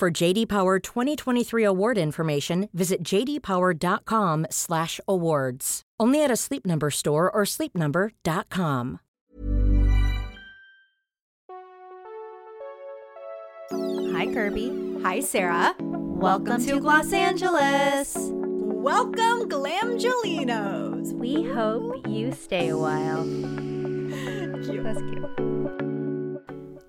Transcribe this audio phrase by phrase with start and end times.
[0.00, 5.82] For JD Power 2023 award information, visit jdpower.com/awards.
[6.00, 9.00] Only at a Sleep Number store or sleepnumber.com.
[13.70, 15.02] Hi, Kirbie.
[15.02, 15.74] Hi, Sara.
[15.78, 18.16] Welcome to Gloss Angeles.
[18.32, 21.12] Welcome, Glamgelinos.
[21.12, 23.24] We hope you stay a while.
[24.64, 24.82] Cute.
[24.82, 25.59] That's cute.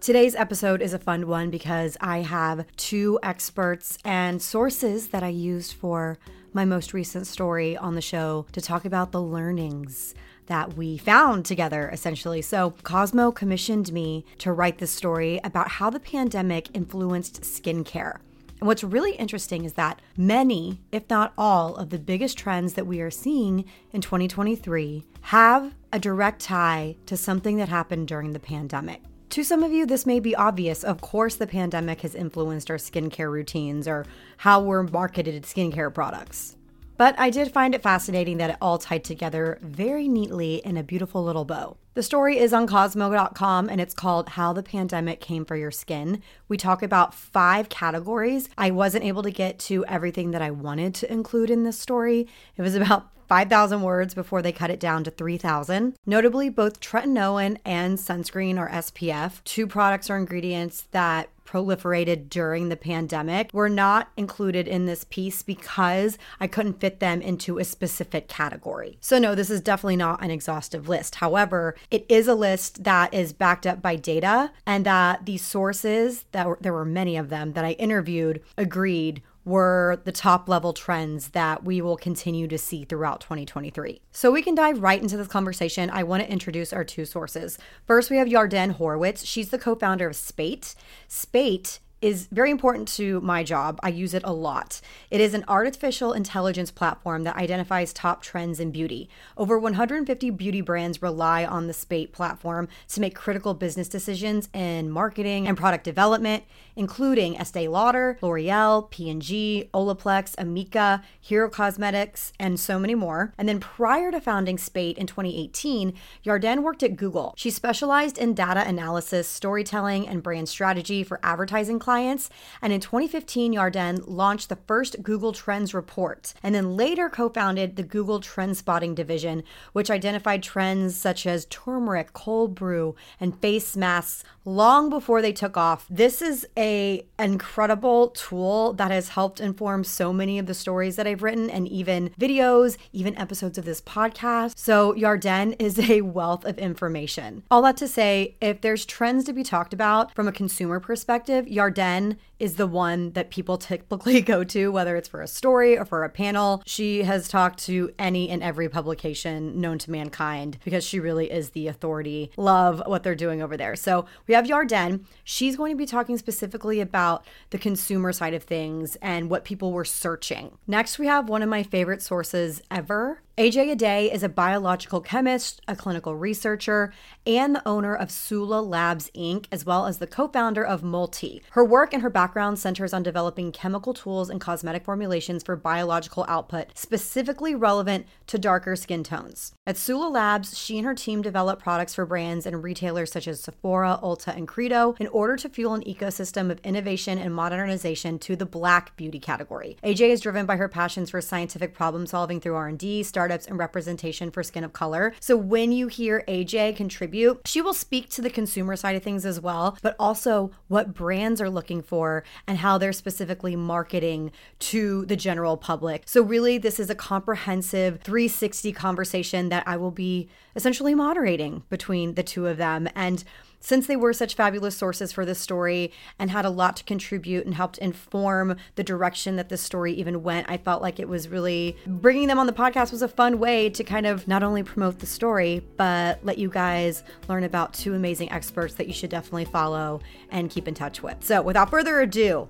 [0.02, 5.28] Today's episode is a fun one because I have two experts and sources that I
[5.28, 6.18] used for
[6.54, 10.16] my most recent story on the show to talk about the learnings
[10.48, 12.42] that we found together, essentially.
[12.42, 18.22] So, Cosmo commissioned me to write this story about how the pandemic influenced skincare.
[18.60, 22.88] And what's really interesting is that many, if not all, of the biggest trends that
[22.88, 28.40] we are seeing in 2023 have a direct tie to something that happened during the
[28.40, 29.04] pandemic.
[29.32, 30.84] To some of you, this may be obvious.
[30.84, 36.58] Of course, the pandemic has influenced our skincare routines or how we're marketed skincare products.
[36.98, 40.84] But I did find it fascinating that it all tied together very neatly in a
[40.84, 41.78] beautiful little bow.
[41.94, 46.22] The story is on Cosmo.com and it's called How the Pandemic Came for Your Skin.
[46.50, 48.50] We talk about five categories.
[48.58, 52.28] I wasn't able to get to everything that I wanted to include in this story.
[52.58, 55.96] It was about 5,000 words before they cut it down to 3,000.
[56.06, 62.76] Notably, both tretinoin and sunscreen or SPF, two products or ingredients that proliferated during the
[62.76, 68.28] pandemic were not included in this piece because I couldn't fit them into a specific
[68.28, 68.98] category.
[69.02, 71.16] So, no, this is definitely not an exhaustive list.
[71.16, 76.26] However, it is a list that is backed up by data and that the sources
[76.32, 80.74] that were, there were many of them that I interviewed agreed were the top level
[80.74, 84.02] trends that we will continue to see throughout 2023.
[84.12, 85.90] So we can dive right into this conversation.
[85.90, 87.58] I want to introduce our two sources.
[87.86, 89.26] First, we have Yarden Horwitz.
[89.26, 90.76] She's the co founder of Spate.
[91.08, 93.80] Spate is very important to my job.
[93.84, 94.82] I use it a lot.
[95.12, 99.08] It is an artificial intelligence platform that identifies top trends in beauty.
[99.38, 104.90] Over 150 beauty brands rely on the Spate platform to make critical business decisions in
[104.90, 106.44] marketing and product development,
[106.76, 113.34] including Estee Lauder, L'Oreal, P&G, Olaplex, Amika, Hero Cosmetics, and so many more.
[113.38, 115.94] And then prior to founding Spate in 2018,
[116.26, 117.36] Yarden worked at Google.
[117.38, 122.30] She specialized in data analysis, storytelling, and brand strategy for advertising clients clients.
[122.62, 127.76] And in 2015, Yarden launched the first Google Trends report and then later co founded
[127.76, 129.44] the Google Trend Spotting division,
[129.74, 135.58] which identified trends such as turmeric, cold brew, and face masks long before they took
[135.58, 135.86] off.
[135.90, 141.08] This is a incredible tool that has helped inform so many of the stories that
[141.08, 144.58] I've written and even videos, even episodes of this podcast.
[144.58, 147.44] So Yarden is a wealth of information.
[147.52, 151.46] All that to say, if there's trends to be talked about from a consumer perspective,
[151.46, 155.86] Yarden is the one that people typically go to, whether it's for a story or
[155.86, 156.64] for a panel.
[156.66, 161.52] She has talked to any and every publication known to mankind because she really is
[161.52, 162.32] the authority.
[162.38, 163.76] Love what they're doing over there.
[163.76, 165.06] So we have Yarden.
[165.24, 169.72] She's going to be talking specifically about the consumer side of things and what people
[169.72, 170.58] were searching.
[170.66, 175.62] Next, we have one of my favorite sources ever, AJ Addae is a biological chemist,
[175.66, 176.92] a clinical researcher,
[177.26, 181.42] and the owner of Sula Labs Inc., as well as the co founder of Multi.
[181.52, 186.26] Her work and her background centers on developing chemical tools and cosmetic formulations for biological
[186.28, 189.54] output, specifically relevant to darker skin tones.
[189.66, 193.40] At Sula Labs, she and her team develop products for brands and retailers such as
[193.40, 198.36] Sephora, Ulta, and Credo in order to fuel an ecosystem of innovation and modernization to
[198.36, 199.78] the black beauty category.
[199.86, 204.32] AJ is driven by her passions for scientific problem solving through R&D, startups, and representation
[204.32, 205.14] for skin of color.
[205.20, 209.28] So when you hear AJ contribute, she will speak to the consumer side of things
[209.28, 215.06] as well, but also what brands are looking for and how they're specifically marketing to
[215.06, 216.02] the general public.
[216.08, 222.16] So really, this is a comprehensive 360 conversation that I will be essentially moderating between
[222.16, 222.90] the two of them.
[222.96, 223.24] And
[223.62, 227.46] since they were such fabulous sources for this story and had a lot to contribute
[227.46, 231.30] and helped inform the direction that this story even went, I felt like it was
[231.30, 234.64] really bringing them on the podcast was a fun way to kind of not only
[234.64, 239.12] promote the story, but let you guys learn about two amazing experts that you should
[239.12, 241.24] definitely follow and keep in touch with.
[241.24, 242.50] So, without further ado,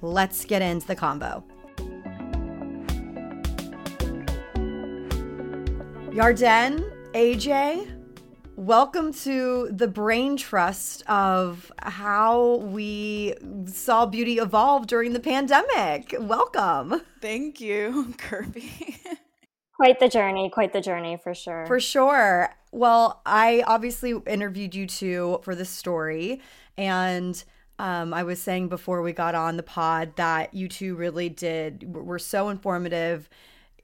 [0.00, 1.42] let's get into the combo.
[6.12, 7.97] Yarden, AJ,
[8.58, 13.32] welcome to the brain trust of how we
[13.66, 16.12] saw beauty evolve during the pandemic.
[16.18, 17.02] Welcome.
[17.20, 18.98] Thank you, Kirbie.
[19.76, 21.66] quite the journey, quite the journey for sure.
[21.66, 22.52] For sure.
[22.72, 26.42] Well, I obviously interviewed you two for this story,
[26.76, 27.42] and
[27.78, 31.94] um, I was saying before we got on the pod that you two really did
[31.94, 33.30] were so informative.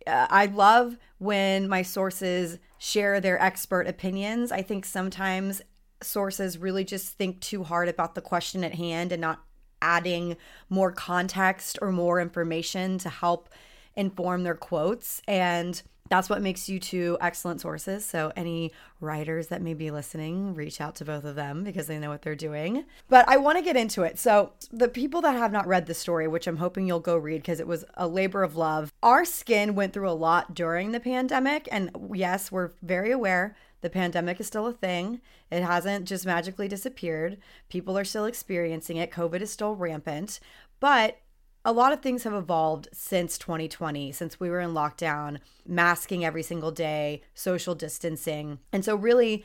[0.06, 4.52] Uh, I love when my sources share their expert opinions.
[4.52, 5.62] I think sometimes
[6.02, 9.42] sources really just think too hard about the question at hand and not
[9.80, 10.36] adding
[10.68, 13.48] more context or more information to help
[13.96, 15.22] inform their quotes.
[15.26, 15.80] And
[16.10, 18.04] that's what makes you two excellent sources.
[18.04, 21.98] So, any writers that may be listening, reach out to both of them because they
[21.98, 22.84] know what they're doing.
[23.08, 24.18] But I want to get into it.
[24.18, 27.40] So, the people that have not read the story, which I'm hoping you'll go read
[27.40, 31.00] because it was a labor of love, our skin went through a lot during the
[31.00, 31.68] pandemic.
[31.72, 35.20] And yes, we're very aware the pandemic is still a thing.
[35.50, 37.38] It hasn't just magically disappeared.
[37.68, 39.10] People are still experiencing it.
[39.10, 40.40] COVID is still rampant.
[40.80, 41.18] But
[41.64, 46.42] a lot of things have evolved since 2020, since we were in lockdown, masking every
[46.42, 48.58] single day, social distancing.
[48.72, 49.44] And so, really,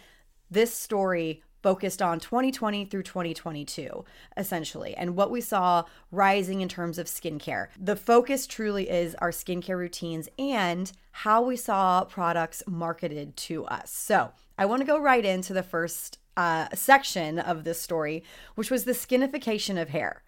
[0.51, 4.05] this story focused on 2020 through 2022,
[4.37, 7.67] essentially, and what we saw rising in terms of skincare.
[7.77, 13.91] The focus truly is our skincare routines and how we saw products marketed to us.
[13.91, 18.23] So, I want to go right into the first uh, section of this story,
[18.55, 20.23] which was the skinification of hair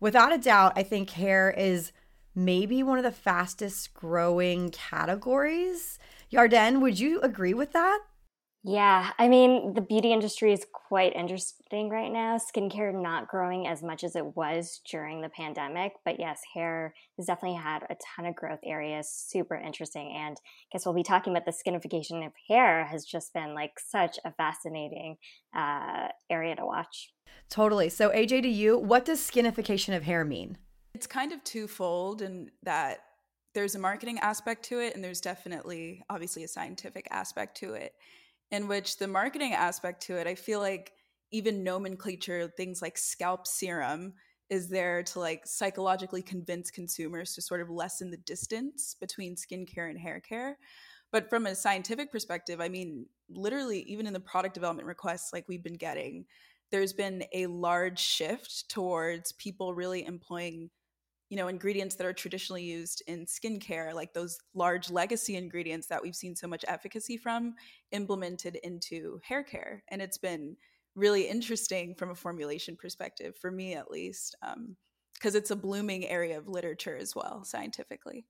[0.00, 1.92] without a doubt, I think hair is
[2.34, 5.98] maybe one of the fastest growing categories.
[6.32, 8.00] Yarden, would you agree with that?
[8.62, 12.36] Yeah, I mean, the beauty industry is quite interesting right now.
[12.36, 17.26] Skincare not growing as much as it was during the pandemic, but yes, hair has
[17.26, 19.08] definitely had a ton of growth areas.
[19.10, 20.14] Super interesting.
[20.14, 23.80] And I guess we'll be talking about the skinification of hair has just been like
[23.80, 25.16] such a fascinating
[25.56, 27.12] uh, area to watch.
[27.48, 27.88] Totally.
[27.88, 30.58] So, AJ, to you, what does skinification of hair mean?
[30.92, 32.98] It's kind of twofold in that
[33.54, 37.94] there's a marketing aspect to it, and there's definitely, obviously, a scientific aspect to it
[38.50, 40.92] in which the marketing aspect to it, I feel like
[41.30, 44.14] even nomenclature, things like scalp serum,
[44.48, 49.88] is there to like psychologically convince consumers to sort of lessen the distance between skincare
[49.88, 50.58] and hair care.
[51.12, 55.48] But from a scientific perspective, I mean, literally, even in the product development requests like
[55.48, 56.24] we've been getting,
[56.70, 60.70] there's been a large shift towards people really employing
[61.30, 66.02] you know ingredients that are traditionally used in skincare like those large legacy ingredients that
[66.02, 67.54] we've seen so much efficacy from
[67.92, 70.56] implemented into hair care and it's been
[70.96, 74.36] really interesting from a formulation perspective for me at least
[75.14, 78.26] because um, it's a blooming area of literature as well scientifically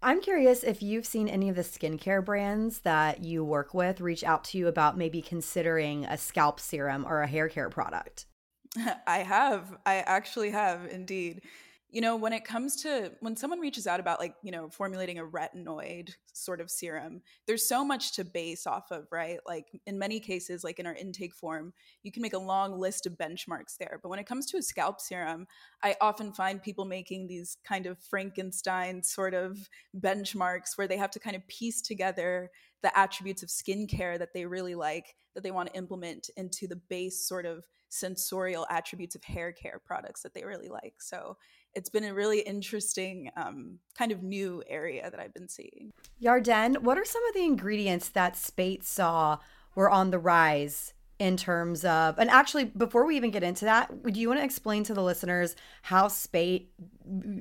[0.00, 4.22] I'm curious if you've seen any of the skincare brands that you work with reach
[4.22, 8.26] out to you about maybe considering a scalp serum or a hair care product.
[9.08, 9.76] I have.
[9.84, 11.42] I actually have indeed
[11.90, 15.18] you know when it comes to when someone reaches out about like you know formulating
[15.18, 19.38] a retinoid sort of serum there's so much to base off of right?
[19.46, 23.06] Like in many cases like in our intake form you can make a long list
[23.06, 23.98] of benchmarks there.
[24.02, 25.46] But when it comes to a scalp serum
[25.82, 31.10] i often find people making these kind of frankenstein sort of benchmarks where they have
[31.10, 32.50] to kind of piece together
[32.82, 36.80] the attributes of skincare that they really like that they want to implement into the
[36.88, 40.94] base sort of sensorial attributes of hair care products that they really like.
[41.00, 41.36] So
[41.74, 45.92] it's been a really interesting um, kind of new area that I've been seeing.
[46.22, 49.38] Yarden, what are some of the ingredients that Spate saw
[49.74, 53.90] were on the rise in terms of and actually before we even get into that
[54.04, 56.72] do you want to explain to the listeners how spate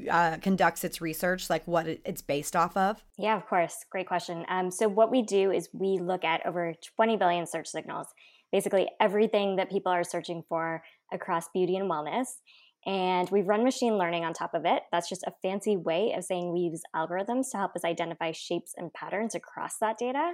[0.10, 3.03] uh, conducts its research like what it's based off of?
[3.17, 3.86] Yeah of course.
[3.91, 4.46] Great question.
[4.50, 8.07] Um, so what we do is we look at over 20 billion search signals
[8.51, 12.27] basically everything that people are searching for across beauty and wellness
[12.88, 14.84] and we've run machine learning on top of it.
[14.94, 18.74] That's just a fancy way of saying we use algorithms to help us identify shapes
[18.77, 20.32] and patterns across that data.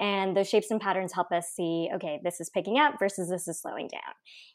[0.00, 3.46] And those shapes and patterns help us see, okay, this is picking up versus this
[3.46, 4.00] is slowing down.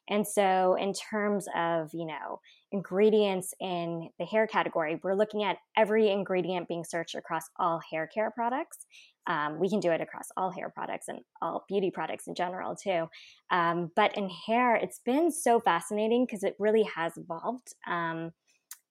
[0.09, 2.41] And so, in terms of, you know,
[2.73, 8.07] ingredients in the hair category, we're looking at every ingredient being searched across all hair
[8.07, 8.85] care products.
[9.27, 12.75] Um, we can do it across all hair products and all beauty products in general,
[12.75, 13.07] too.
[13.51, 17.73] Um, but in hair, it's been so fascinating because it really has evolved.
[17.85, 18.31] Um,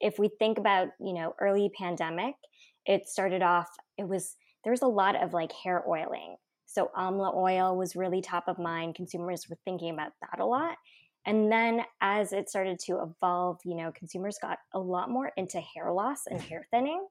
[0.00, 2.34] if we think about, you know, early pandemic,
[2.84, 6.36] it started off, it was, there was a lot of like hair oiling.
[6.66, 8.94] So amla oil was really top of mind.
[8.94, 10.76] Consumers were thinking about that a lot.
[11.24, 15.60] And then as it started to evolve, you know, consumers got a lot more into
[15.60, 17.04] hair loss and hair thinning.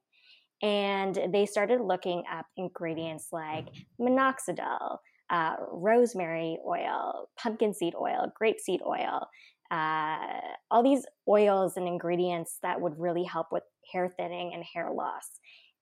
[0.62, 3.66] And they started looking up ingredients like
[4.00, 4.98] minoxidil,
[5.28, 9.26] uh, rosemary oil, pumpkin seed oil, grapeseed oil,
[9.70, 10.16] uh,
[10.70, 15.28] all these oils and ingredients that would really help with hair thinning and hair loss.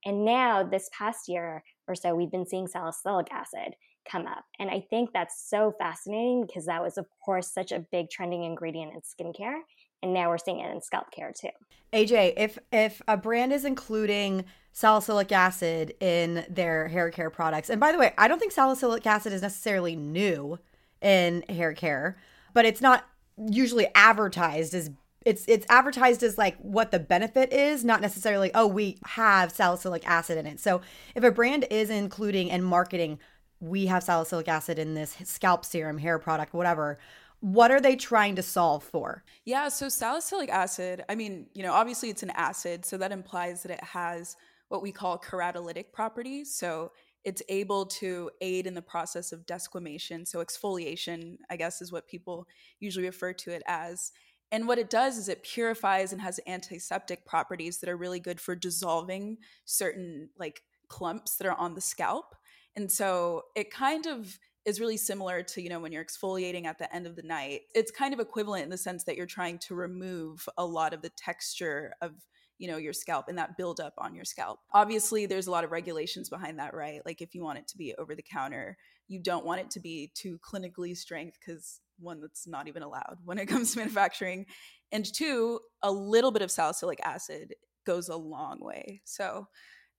[0.04, 3.74] And now, this past year or so, we've been seeing salicylic acid
[4.10, 4.44] come up.
[4.58, 8.44] And I think that's so fascinating because that was, of course, such a big trending
[8.44, 9.60] ingredient in skincare.
[10.04, 11.48] And now we're seeing it in scalp care too.
[11.94, 14.44] AJ, if if a brand is including
[14.74, 19.06] salicylic acid in their hair care products, and by the way, I don't think salicylic
[19.06, 20.58] acid is necessarily new
[21.00, 22.18] in hair care,
[22.52, 23.06] but it's not
[23.48, 24.90] usually advertised as
[25.24, 30.06] it's it's advertised as like what the benefit is, not necessarily oh we have salicylic
[30.06, 30.60] acid in it.
[30.60, 30.82] So
[31.14, 33.18] if a brand is including and marketing
[33.60, 36.98] we have salicylic acid in this scalp serum, hair product, whatever,
[37.44, 39.22] what are they trying to solve for?
[39.44, 43.62] Yeah, so salicylic acid, I mean, you know, obviously it's an acid, so that implies
[43.62, 44.34] that it has
[44.68, 46.54] what we call keratolytic properties.
[46.54, 50.24] So it's able to aid in the process of desquamation.
[50.24, 52.48] So exfoliation, I guess, is what people
[52.80, 54.10] usually refer to it as.
[54.50, 58.40] And what it does is it purifies and has antiseptic properties that are really good
[58.40, 59.36] for dissolving
[59.66, 62.36] certain like clumps that are on the scalp.
[62.74, 66.78] And so it kind of is really similar to, you know, when you're exfoliating at
[66.78, 67.62] the end of the night.
[67.74, 71.02] It's kind of equivalent in the sense that you're trying to remove a lot of
[71.02, 72.12] the texture of
[72.58, 75.72] you know your scalp and that buildup on your scalp obviously there's a lot of
[75.72, 78.76] regulations behind that right like if you want it to be over the counter
[79.08, 83.16] you don't want it to be too clinically strength because one that's not even allowed
[83.24, 84.46] when it comes to manufacturing
[84.92, 87.54] and two a little bit of salicylic acid
[87.84, 89.46] goes a long way so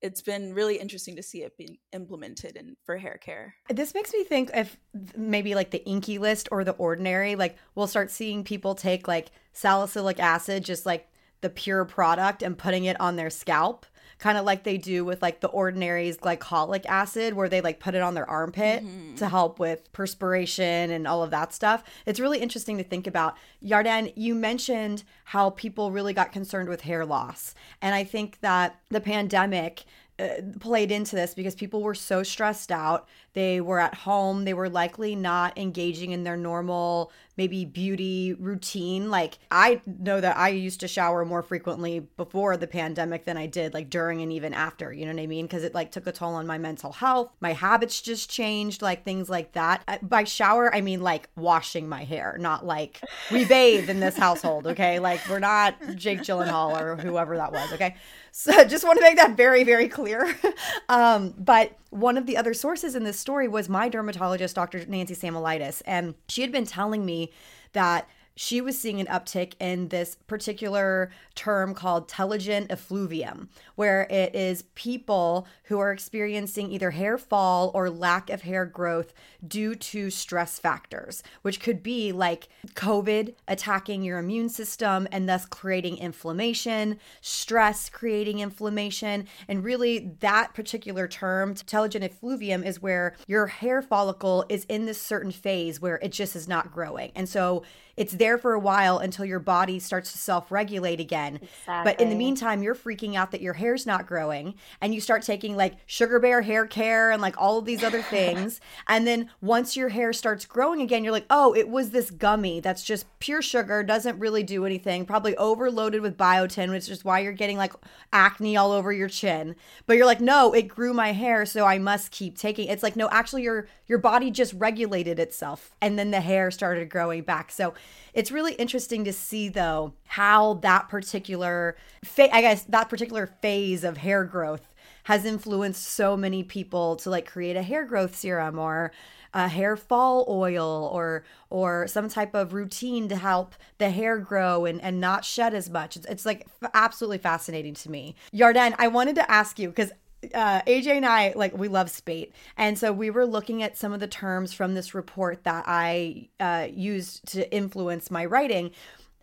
[0.05, 3.55] it's been really interesting to see it being implemented in for hair care.
[3.69, 4.77] This makes me think if
[5.17, 9.31] maybe like the Inkey List or the ordinary, like we'll start seeing people take like
[9.51, 11.09] salicylic acid, just like
[11.41, 15.21] the pure product and putting it on their scalp kind of like they do with
[15.21, 19.15] like the ordinary's glycolic acid where they like put it on their armpit mm-hmm.
[19.15, 21.83] to help with perspiration and all of that stuff.
[22.05, 23.35] It's really interesting to think about.
[23.63, 27.55] Yarden, you mentioned how people really got concerned with hair loss.
[27.81, 29.85] And I think that the pandemic
[30.17, 30.27] uh,
[30.61, 33.05] played into this because people were so stressed out.
[33.33, 34.45] They were at home.
[34.45, 39.09] They were likely not engaging in their normal, maybe beauty routine.
[39.09, 43.45] Like, I know that I used to shower more frequently before the pandemic than I
[43.45, 44.93] did, like during and even after.
[44.93, 45.45] You know what I mean?
[45.45, 47.31] Because it like took a toll on my mental health.
[47.39, 50.07] My habits just changed, like things like that.
[50.07, 53.01] By shower, I mean like washing my hair, not like
[53.31, 54.67] we bathe in this household.
[54.67, 54.99] Okay.
[54.99, 57.73] Like, we're not Jake Gyllenhaal or whoever that was.
[57.73, 57.95] Okay.
[58.37, 60.37] So just want to make that very, very clear.
[60.89, 64.85] um, but one of the other sources in this story was my dermatologist, Dr.
[64.85, 65.81] Nancy Samolitis.
[65.85, 67.24] and she had been telling me
[67.73, 74.35] that she was seeing an uptick in this particular term called telogen effluvium, where it
[74.35, 79.13] is people who are experiencing either hair fall or lack of hair growth
[79.47, 85.45] due to stress factors, which could be like COVID attacking your immune system and thus
[85.45, 89.27] creating inflammation, stress creating inflammation.
[89.47, 95.01] And really, that particular term, telogen effluvium, is where your hair follicle is in this
[95.01, 97.11] certain phase where it just is not growing.
[97.15, 97.63] And so
[97.97, 101.39] it's there for a while until your body starts to self regulate again.
[101.41, 101.91] Exactly.
[101.91, 105.23] But in the meantime, you're freaking out that your hair's not growing and you start
[105.23, 108.59] taking like Sugar Bear hair care and like all of these other things.
[108.87, 112.59] and then once your hair starts growing again, you're like, oh, it was this gummy
[112.59, 117.19] that's just pure sugar, doesn't really do anything, probably overloaded with biotin, which is why
[117.19, 117.73] you're getting like
[118.11, 119.55] acne all over your chin.
[119.85, 122.67] But you're like, no, it grew my hair, so I must keep taking.
[122.67, 126.89] It's like, no, actually, your your body just regulated itself, and then the hair started
[126.89, 127.51] growing back.
[127.51, 127.73] So
[128.13, 133.83] it's really interesting to see though how that particular fa- I guess that particular phase
[133.83, 134.73] of hair growth
[135.03, 138.91] has influenced so many people to like create a hair growth serum or
[139.35, 144.65] a hair fall oil or or some type of routine to help the hair grow
[144.65, 145.97] and, and not shed as much.
[145.97, 148.15] It's, it's like absolutely fascinating to me.
[148.33, 149.91] Yarden, I wanted to ask you because
[150.33, 153.93] uh, AJ and I like we love spate, and so we were looking at some
[153.93, 158.71] of the terms from this report that I uh, used to influence my writing.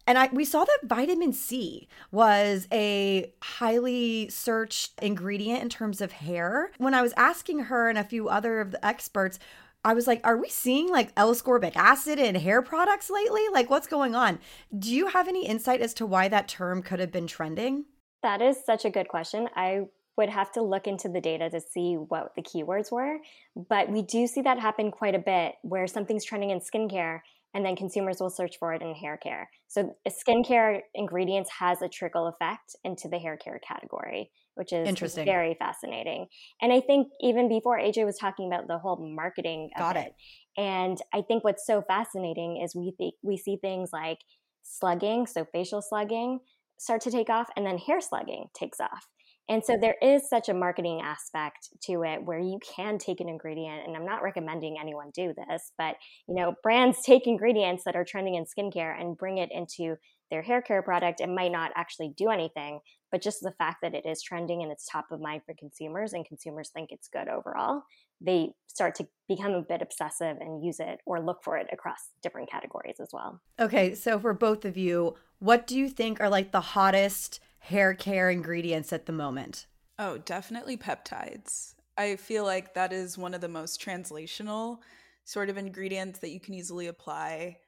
[0.07, 6.13] And I we saw that vitamin C was a highly searched ingredient in terms of
[6.13, 6.73] hair.
[6.79, 9.39] When I was asking her and a few other of the experts,
[9.85, 13.43] I was like, are we seeing like L-ascorbic acid in hair products lately?
[13.53, 14.39] Like what's going on?
[14.77, 17.87] Do you have any insight as to why that term could have been trending?
[18.23, 19.49] That is such a good question.
[19.57, 23.19] I would have to look into the data to see what the keywords were.
[23.57, 27.21] But we do see that happen quite a bit where something's trending in skincare
[27.55, 29.51] and then consumers will search for it in hair care.
[29.69, 35.25] So skincare ingredients has a trickle effect into the hair care category, which is interesting,
[35.25, 36.27] very fascinating.
[36.61, 40.07] And I think even before AJ was talking about the whole marketing, got it.
[40.07, 40.61] it.
[40.61, 44.19] And I think what's so fascinating is we think we see things like
[44.63, 46.41] slugging, so facial slugging,
[46.79, 49.07] start to take off, and then hair slugging takes off.
[49.49, 53.29] And so there is such a marketing aspect to it where you can take an
[53.29, 55.97] ingredient, and I'm not recommending anyone do this, but
[56.29, 59.97] you know, brands take ingredients that are trending in skincare and bring it into
[60.31, 61.21] their hair care product.
[61.21, 62.81] It might not actually do anything,
[63.11, 66.15] but just the fact that it is trending and it's top of mind for consumers
[66.15, 67.83] and consumers think it's good overall,
[68.21, 71.99] they start to become a bit obsessive and use it or look for it across
[72.23, 73.41] different categories as well.
[73.61, 77.95] Okay, so for both of you, what do you think are like the hottest hair
[77.95, 79.67] care ingredients at the moment?
[79.99, 81.75] Oh, definitely peptides.
[81.97, 84.79] I feel like that is one of the most translational
[85.25, 87.59] sort of ingredients that you can easily apply.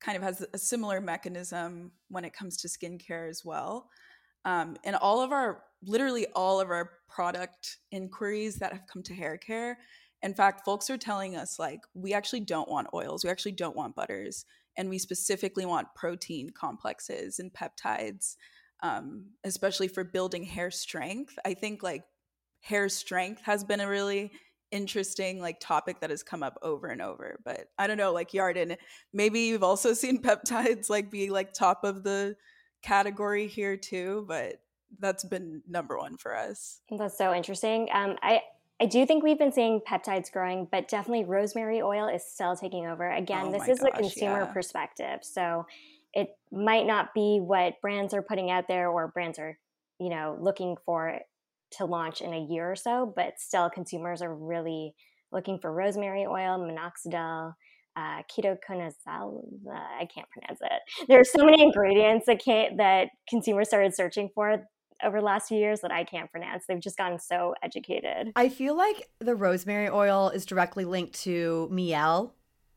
[0.00, 3.88] Kind of has a similar mechanism when it comes to skincare as well.
[4.44, 9.14] Um, and all of our, literally all of our product inquiries that have come to
[9.14, 9.78] hair care,
[10.22, 13.76] in fact, folks are telling us like, we actually don't want oils, we actually don't
[13.76, 14.46] want butters,
[14.76, 18.34] and we specifically want protein complexes and peptides
[18.84, 21.38] um, especially for building hair strength.
[21.44, 22.04] I think like
[22.60, 24.30] hair strength has been a really
[24.70, 27.40] interesting like topic that has come up over and over.
[27.44, 28.76] But I don't know, like Yarden,
[29.12, 32.36] maybe you've also seen peptides like be like top of the
[32.82, 34.60] category here too, but
[35.00, 36.82] that's been number one for us.
[36.90, 37.88] That's so interesting.
[37.90, 38.42] Um, I
[38.80, 42.86] I do think we've been seeing peptides growing, but definitely rosemary oil is still taking
[42.86, 43.08] over.
[43.08, 44.52] Again, oh this is gosh, a consumer yeah.
[44.52, 45.20] perspective.
[45.22, 45.64] So
[46.14, 49.58] it might not be what brands are putting out there or brands are,
[49.98, 51.18] you know, looking for
[51.72, 54.94] to launch in a year or so, but still consumers are really
[55.32, 57.54] looking for rosemary oil, minoxidil,
[57.96, 59.44] uh, ketoconazole.
[59.68, 61.06] Uh, I can't pronounce it.
[61.08, 64.64] There are so many ingredients that can that consumers started searching for
[65.02, 66.64] over the last few years that I can't pronounce.
[66.66, 68.32] They've just gotten so educated.
[68.36, 72.34] I feel like the rosemary oil is directly linked to Mielle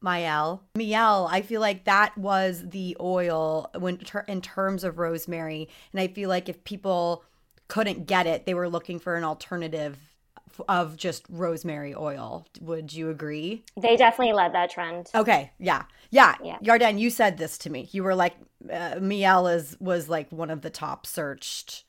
[0.07, 0.63] Mielle.
[0.75, 5.67] Mielle, I feel like that was the oil when in terms of rosemary.
[5.91, 7.23] And I feel like if people
[7.67, 9.97] couldn't get it, they were looking for an alternative
[10.67, 12.47] of just rosemary oil.
[12.61, 13.63] Would you agree?
[13.79, 15.11] They definitely led that trend.
[15.13, 15.83] Okay, yeah.
[16.09, 16.35] Yeah.
[16.43, 16.57] yeah.
[16.59, 17.89] Yarden, you said this to me.
[17.91, 18.35] You were like
[18.71, 21.83] uh, Mielle is was like one of the top searched.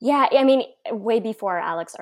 [0.00, 1.94] Yeah, I mean way before Alix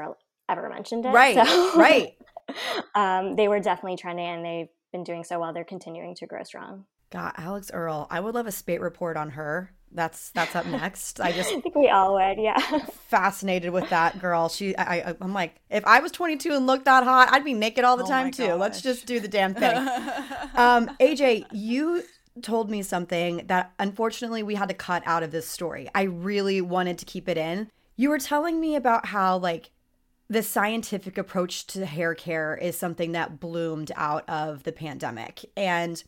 [0.48, 1.10] ever mentioned it.
[1.10, 1.34] Right.
[1.34, 1.78] So.
[1.78, 2.14] right.
[2.94, 6.44] um, they were definitely trending and they been doing so well, they're continuing to grow
[6.44, 6.84] strong.
[7.10, 8.06] God, Alix Earle.
[8.10, 9.72] I would love a spate report on her.
[9.90, 11.20] That's that's up next.
[11.20, 12.58] I just I think we all would, yeah.
[13.08, 14.48] fascinated with that girl.
[14.48, 17.54] She I, I am like, if I was 22 and looked that hot, I'd be
[17.54, 18.46] naked all the oh time too.
[18.46, 18.60] Gosh.
[18.60, 19.76] Let's just do the damn thing.
[20.54, 22.04] um, AJ, you
[22.40, 25.88] told me something that unfortunately we had to cut out of this story.
[25.94, 27.70] I really wanted to keep it in.
[27.96, 29.70] You were telling me about how like
[30.28, 35.44] the scientific approach to hair care is something that bloomed out of the pandemic.
[35.56, 36.02] And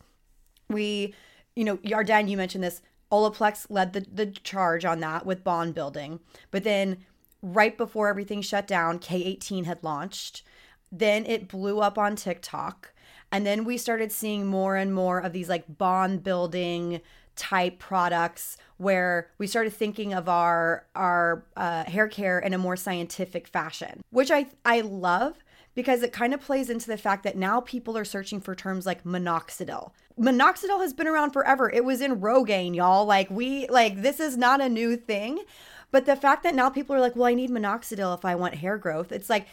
[0.69, 1.13] we,
[1.55, 2.81] you know, Yarden, you mentioned this.
[3.11, 6.19] Olaplex led the, the charge on that with bond building.
[6.51, 7.05] But then
[7.41, 10.43] right before everything shut down, K18 had launched.
[10.91, 12.93] Then it blew up on TikTok.
[13.31, 17.01] And then we started seeing more and more of these like bond building
[17.37, 22.75] type products where we started thinking of our our uh, hair care in a more
[22.75, 25.43] scientific fashion, which I I love
[25.75, 28.85] because it kind of plays into the fact that now people are searching for terms
[28.85, 29.91] like minoxidil.
[30.19, 31.69] Minoxidil has been around forever.
[31.69, 33.05] It was in Rogaine, y'all.
[33.05, 35.43] Like we like this is not a new thing.
[35.89, 38.55] But the fact that now people are like, well, I need minoxidil if I want
[38.55, 39.11] hair growth.
[39.11, 39.47] It's like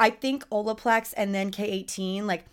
[0.00, 2.44] I think Olaplex and then K18 like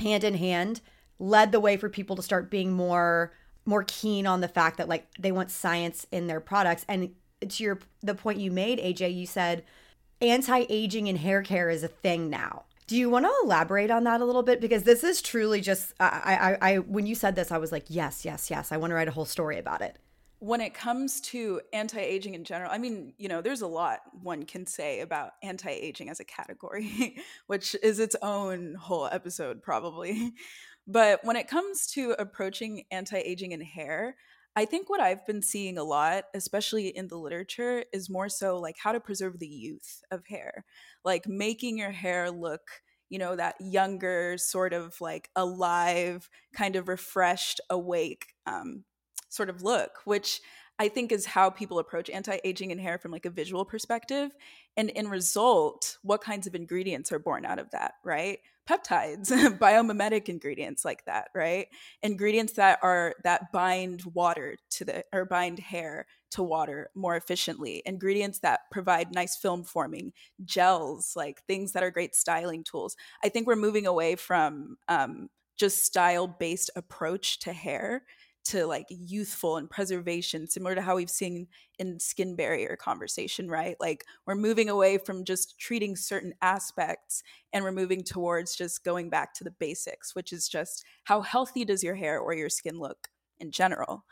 [0.00, 0.80] hand in hand
[1.18, 3.32] led the way for people to start being more
[3.64, 6.84] more keen on the fact that like they want science in their products.
[6.88, 7.14] And
[7.48, 9.64] to your the point you made AJ you said
[10.20, 12.64] anti-aging in hair care is a thing now.
[12.86, 14.60] Do you want to elaborate on that a little bit?
[14.60, 17.84] Because this is truly just I, I i when you said this i was like
[17.88, 19.98] yes yes yes i want to write a whole story about it.
[20.38, 24.44] When it comes to anti-aging in general i mean you know there's a lot one
[24.44, 30.32] can say about anti-aging as a category which is its own whole episode probably
[30.86, 34.16] but when it comes to approaching anti aging in hair,
[34.54, 38.58] I think what I've been seeing a lot, especially in the literature, is more so
[38.58, 40.64] like how to preserve the youth of hair,
[41.04, 46.88] like making your hair look, you know, that younger, sort of like alive, kind of
[46.88, 48.84] refreshed, awake um,
[49.30, 50.40] sort of look, which
[50.78, 54.32] I think is how people approach anti-aging in hair from like a visual perspective.
[54.76, 58.40] And in result, what kinds of ingredients are born out of that, right?
[58.68, 61.66] Peptides, biomimetic ingredients like that, right?
[62.02, 67.82] Ingredients that are that bind water to the or bind hair to water more efficiently.
[67.84, 70.12] Ingredients that provide nice film forming,
[70.44, 72.96] gels, like things that are great styling tools.
[73.22, 78.04] I think we're moving away from um, just style based approach to hair
[78.44, 81.46] to like youthful and preservation similar to how we've seen
[81.78, 83.76] in skin barrier conversation right?
[83.80, 89.10] Like we're moving away from just treating certain aspects and we're moving towards just going
[89.10, 92.78] back to the basics which is just how healthy does your hair or your skin
[92.78, 94.04] look in general?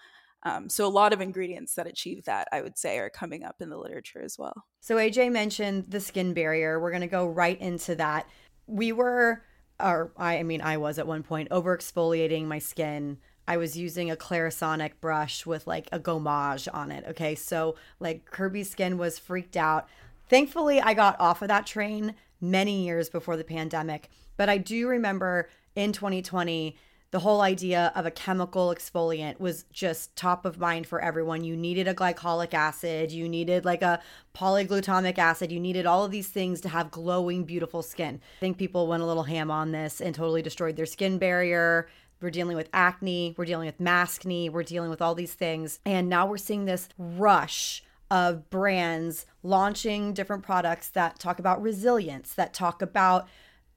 [0.42, 3.56] Um, so a lot of ingredients that achieve that i would say are coming up
[3.60, 4.64] in the literature as well.
[4.80, 6.80] So aj mentioned the skin barrier.
[6.80, 8.26] We're going to go right into that.
[8.66, 9.42] We were
[9.80, 13.18] or I mean I was at one point over exfoliating my skin
[13.50, 17.04] I was using a Clarisonic brush with like a gommage on it.
[17.08, 17.34] Okay.
[17.34, 19.88] So, like, Kirbie's skin was freaked out.
[20.28, 24.08] Thankfully, I got off of that train many years before the pandemic.
[24.36, 26.76] But I do remember in 2020,
[27.10, 31.42] the whole idea of a chemical exfoliant was just top of mind for everyone.
[31.42, 34.00] You needed a glycolic acid, you needed like a
[34.32, 38.20] polyglutamic acid, you needed all of these things to have glowing, beautiful skin.
[38.38, 41.88] I think people went a little ham on this and totally destroyed their skin barrier.
[42.20, 45.80] We're dealing with acne, we're dealing with maskne, we're dealing with all these things.
[45.86, 52.34] And now we're seeing this rush of brands launching different products that talk about resilience,
[52.34, 53.28] that talk about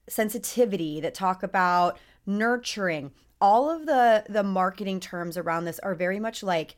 [0.08, 3.12] sensitivity, that talk about nurturing.
[3.40, 6.76] All of the the marketing terms around this are very much like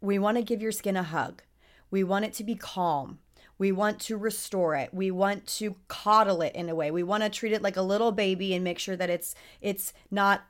[0.00, 1.42] we want to give your skin a hug.
[1.90, 3.18] We want it to be calm.
[3.58, 4.94] We want to restore it.
[4.94, 6.90] We want to coddle it in a way.
[6.90, 9.92] We want to treat it like a little baby and make sure that it's it's
[10.10, 10.42] not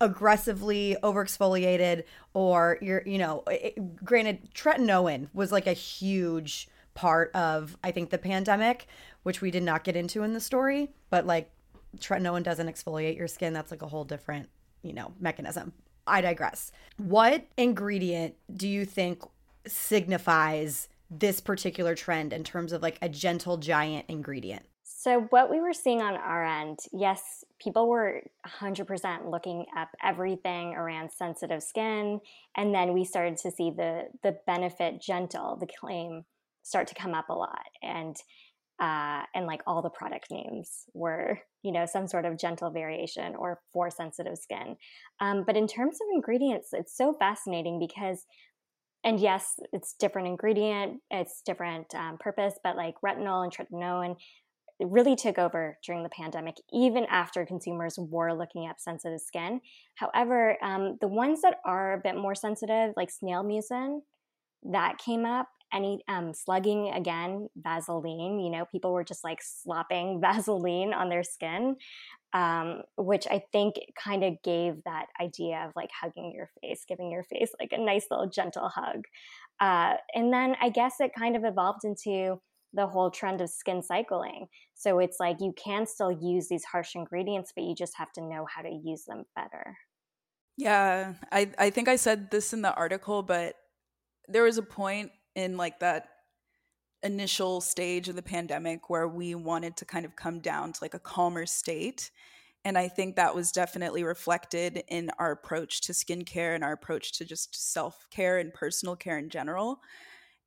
[0.00, 7.76] aggressively overexfoliated or you're you know it, granted tretinoin was like a huge part of
[7.82, 8.86] i think the pandemic
[9.24, 11.50] which we did not get into in the story but like
[11.96, 13.52] tretinoin doesn't exfoliate your skin.
[13.52, 14.48] That's like a whole different
[14.82, 15.72] you know mechanism.
[16.06, 16.72] I digress.
[16.96, 19.22] What ingredient do you think
[19.66, 24.64] signifies this particular trend in terms of like a gentle giant ingredient
[25.00, 30.74] so, what we were seeing on our end, yes, people were 100% looking up everything
[30.74, 32.20] around sensitive skin.
[32.56, 36.24] And then we started to see the, the benefit gentle, the claim,
[36.64, 37.68] start to come up a lot.
[37.80, 38.16] And
[38.80, 43.36] uh, and like all the product names were, you know, some sort of gentle variation
[43.36, 44.76] or for sensitive skin.
[45.20, 48.24] Um, but in terms of ingredients, it's so fascinating because
[49.04, 54.16] and yes, it's different ingredient, it's different um, purpose, but like retinol and tretinoin
[54.86, 59.60] really took over during the pandemic, even after consumers were looking up sensitive skin.
[59.96, 64.00] However, um, the ones that are a bit more sensitive, like snail mucin,
[64.64, 65.48] that came up.
[65.70, 68.40] Any um, slugging again, Vaseline.
[68.40, 71.76] You know, people were just like slopping Vaseline on their skin,
[72.32, 77.10] um, which I think kind of gave that idea of like hugging your face, giving
[77.10, 79.04] your face like a nice little gentle hug.
[79.60, 82.40] Uh, and then I guess it kind of evolved into
[82.72, 84.48] the whole trend of skin cycling.
[84.74, 88.22] So it's like you can still use these harsh ingredients, but you just have to
[88.22, 89.76] know how to use them better.
[90.56, 93.54] Yeah, I I think I said this in the article, but
[94.28, 96.08] there was a point in like that
[97.02, 100.94] initial stage of the pandemic where we wanted to kind of come down to like
[100.94, 102.10] a calmer state.
[102.64, 107.12] And I think that was definitely reflected in our approach to skincare and our approach
[107.18, 109.80] to just self care and personal care in general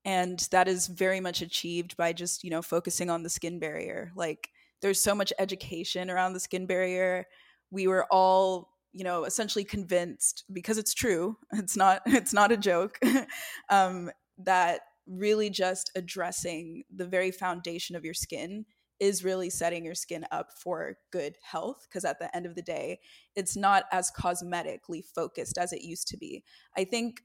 [0.06, 4.12] and that is very much achieved by just you know focusing on the skin barrier.
[4.16, 4.50] Like
[4.82, 7.28] there's so much education around the skin barrier.
[7.70, 12.58] We were all you know essentially convinced because it's true it's not it's not a
[12.58, 13.00] joke
[13.70, 18.66] um, that really just addressing the very foundation of your skin
[19.00, 22.62] is really setting your skin up for good health because at the end of the
[22.62, 23.00] day
[23.36, 26.44] it's not as cosmetically focused as it used to be.
[26.78, 27.24] I think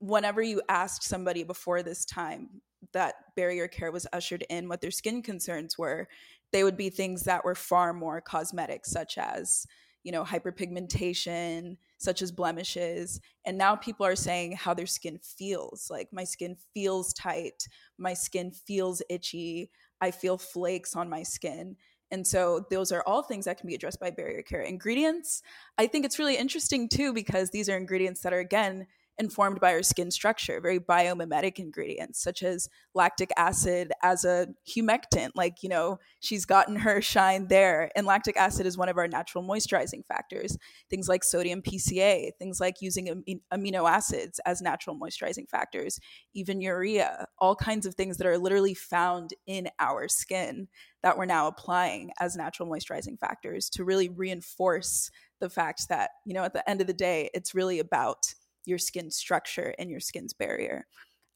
[0.00, 4.90] whenever you asked somebody before this time that barrier care was ushered in what their
[4.90, 6.08] skin concerns were
[6.52, 9.66] they would be things that were far more cosmetic such as
[10.04, 13.20] you know hyperpigmentation such as blemishes.
[13.44, 17.66] And now people are saying how their skin feels like my skin feels tight.
[17.98, 19.70] My skin feels itchy.
[20.00, 21.76] I feel flakes on my skin.
[22.10, 24.62] And so those are all things that can be addressed by barrier care.
[24.62, 25.42] Ingredients
[25.76, 28.86] i think it's really interesting too because these are ingredients that are again
[29.18, 35.30] informed by our skin structure, very biomimetic ingredients such as lactic acid as a humectant.
[35.34, 37.90] Like, you know, she's gotten her shine there.
[37.96, 40.56] And lactic acid is one of our natural moisturizing factors.
[40.90, 45.98] Things like sodium PCA, things like using amino acids as natural moisturizing factors,
[46.34, 50.68] even urea, all kinds of things that are literally found in our skin
[51.02, 56.34] that we're now applying as natural moisturizing factors to really reinforce the fact that, you
[56.34, 60.00] know, at the end of the day, it's really about your skin structure and your
[60.00, 60.86] skin's barrier.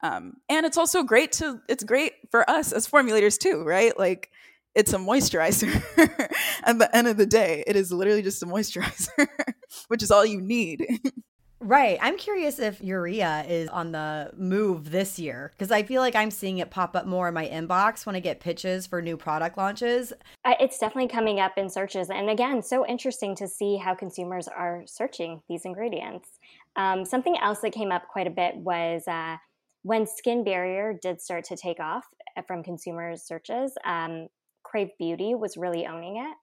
[0.02, 3.96] Um, and it's also great to it's great for us as formulators too, right?
[3.96, 4.30] Like
[4.74, 5.72] it's a moisturizer.
[6.64, 9.26] At the end of the day, it is literally just a moisturizer,
[9.88, 10.86] which is all you need.
[11.64, 11.96] Right.
[12.02, 16.32] I'm curious if urea is on the move this year because I feel like I'm
[16.32, 19.56] seeing it pop up more in my inbox when I get pitches for new product
[19.56, 20.12] launches.
[20.44, 22.10] It's definitely coming up in searches.
[22.10, 26.28] And again, so interesting to see how consumers are searching these ingredients.
[26.76, 29.36] Um, something else that came up quite a bit was uh,
[29.82, 32.04] when skin barrier did start to take off
[32.36, 34.28] uh, from consumers' searches, um,
[34.62, 36.36] Krave Beauty was really owning it.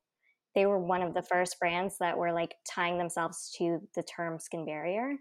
[0.55, 4.39] They were one of the first brands that were like tying themselves to the term
[4.39, 5.13] skin barrier.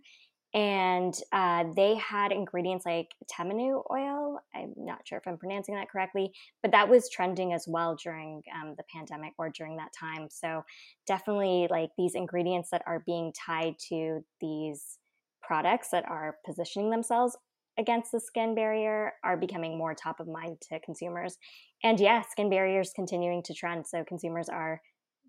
[0.54, 4.38] And uh, they had ingredients like Tamanu oil.
[4.54, 6.32] I'm not sure if I'm pronouncing that correctly,
[6.62, 10.28] but that was trending as well during um, the pandemic or during that time.
[10.30, 10.64] So,
[11.06, 14.98] definitely like these ingredients that are being tied to these
[15.42, 17.36] products that are positioning themselves
[17.78, 21.38] against the skin barrier are becoming more top of mind to consumers.
[21.82, 23.86] And yeah, skin barriers continuing to trend.
[23.86, 24.80] So consumers are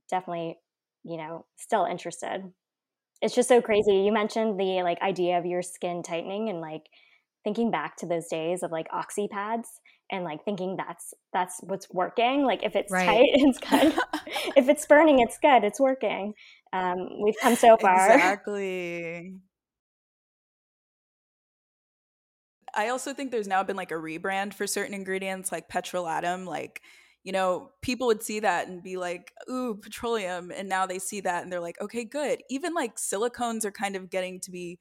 [0.10, 0.58] definitely,
[1.04, 2.52] you know, still interested.
[3.22, 3.98] It's just so crazy.
[3.98, 6.84] You mentioned the like idea of your skin tightening and like
[7.44, 11.88] thinking back to those days of like oxy pads and like thinking that's that's what's
[11.92, 12.44] working.
[12.44, 13.06] Like if it's right.
[13.06, 13.94] tight, it's good.
[14.56, 15.64] if it's burning, it's good.
[15.64, 16.34] It's working.
[16.74, 18.12] Um, we've come so far.
[18.14, 19.36] Exactly.
[22.76, 26.46] I also think there's now been like a rebrand for certain ingredients like petrolatum.
[26.46, 26.82] Like,
[27.24, 30.52] you know, people would see that and be like, ooh, petroleum.
[30.56, 32.42] And now they see that and they're like, okay, good.
[32.50, 34.80] Even like silicones are kind of getting to be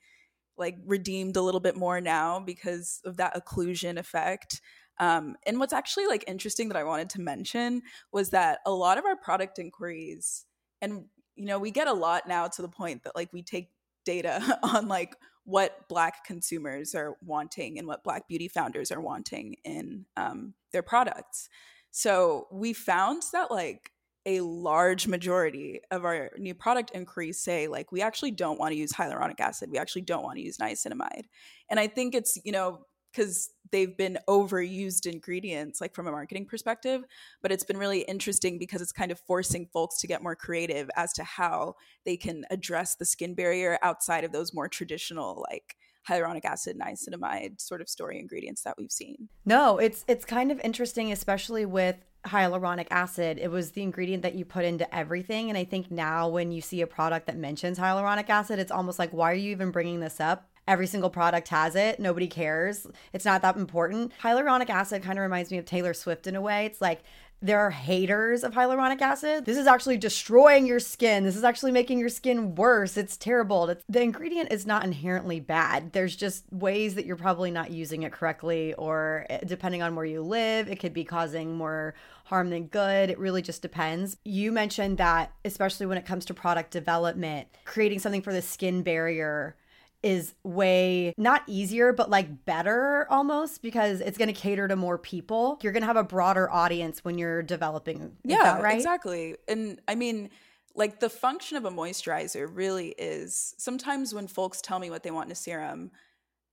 [0.57, 4.61] like redeemed a little bit more now because of that occlusion effect.
[5.01, 8.99] Um, and what's actually like interesting that I wanted to mention was that a lot
[8.99, 10.45] of our product inquiries,
[10.83, 11.05] and
[11.37, 13.71] you know, we get a lot now to the point that like we take
[14.05, 19.55] data on like what black consumers are wanting and what black beauty founders are wanting
[19.65, 21.49] in um, their products
[21.91, 23.91] so we found that like
[24.27, 28.79] a large majority of our new product inquiries say like we actually don't want to
[28.79, 29.71] use hyaluronic acid.
[29.71, 31.25] We actually don't want to use niacinamide.
[31.71, 36.45] And i think it's you know because they've been overused ingredients like from a marketing
[36.45, 37.05] perspective
[37.43, 40.91] but it's been really interesting because it's kind of forcing folks to get more creative
[40.95, 41.75] as to how
[42.05, 45.77] they can address the skin barrier outside of those more traditional like
[46.09, 50.61] hyaluronic acid niacinamide sort of story ingredients that we've seen no it's it's kind of
[50.61, 55.59] interesting especially with hyaluronic acid it was the ingredient that you put into everything and
[55.59, 59.11] i think now when you see a product that mentions hyaluronic acid it's almost like
[59.13, 61.99] why are you even bringing this up every single product has it.
[61.99, 62.87] Nobody cares.
[63.15, 64.13] It's not that important.
[64.23, 66.67] Hyaluronic acid kind of reminds me of Taylor Swift in a way.
[66.67, 67.01] It's like
[67.41, 69.45] there are haters of hyaluronic acid.
[69.45, 71.25] This is actually destroying your skin.
[71.25, 72.97] This is actually making your skin worse.
[72.97, 73.69] It's terrible.
[73.69, 75.93] It's, the ingredient is not inherently bad.
[75.93, 80.05] There's just ways that you're probably not using it correctly, or eh, depending on where
[80.05, 83.09] you live, it could be causing more harm than good.
[83.09, 84.17] It really just depends.
[84.25, 88.83] You mentioned that, especially when it comes to product development, creating something for the skin
[88.83, 89.57] barrier
[90.03, 94.99] is way not easier but like better almost because it's going to cater to more
[94.99, 95.59] people.
[95.63, 98.77] You're going to have a broader audience when you're developing yeah right?
[98.77, 99.37] exactly.
[99.49, 100.31] And i mean
[100.75, 105.11] like the function of a moisturizer really is sometimes when folks tell me what they
[105.11, 105.91] want in a serum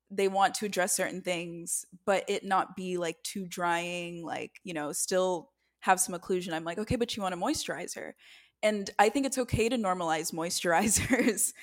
[0.10, 4.74] they want to address certain things but it not be like too drying like you
[4.74, 6.52] know still have some occlusion.
[6.52, 8.14] I'm like okay but you want a moisturizer.
[8.64, 11.54] And i think it's okay to normalize moisturizers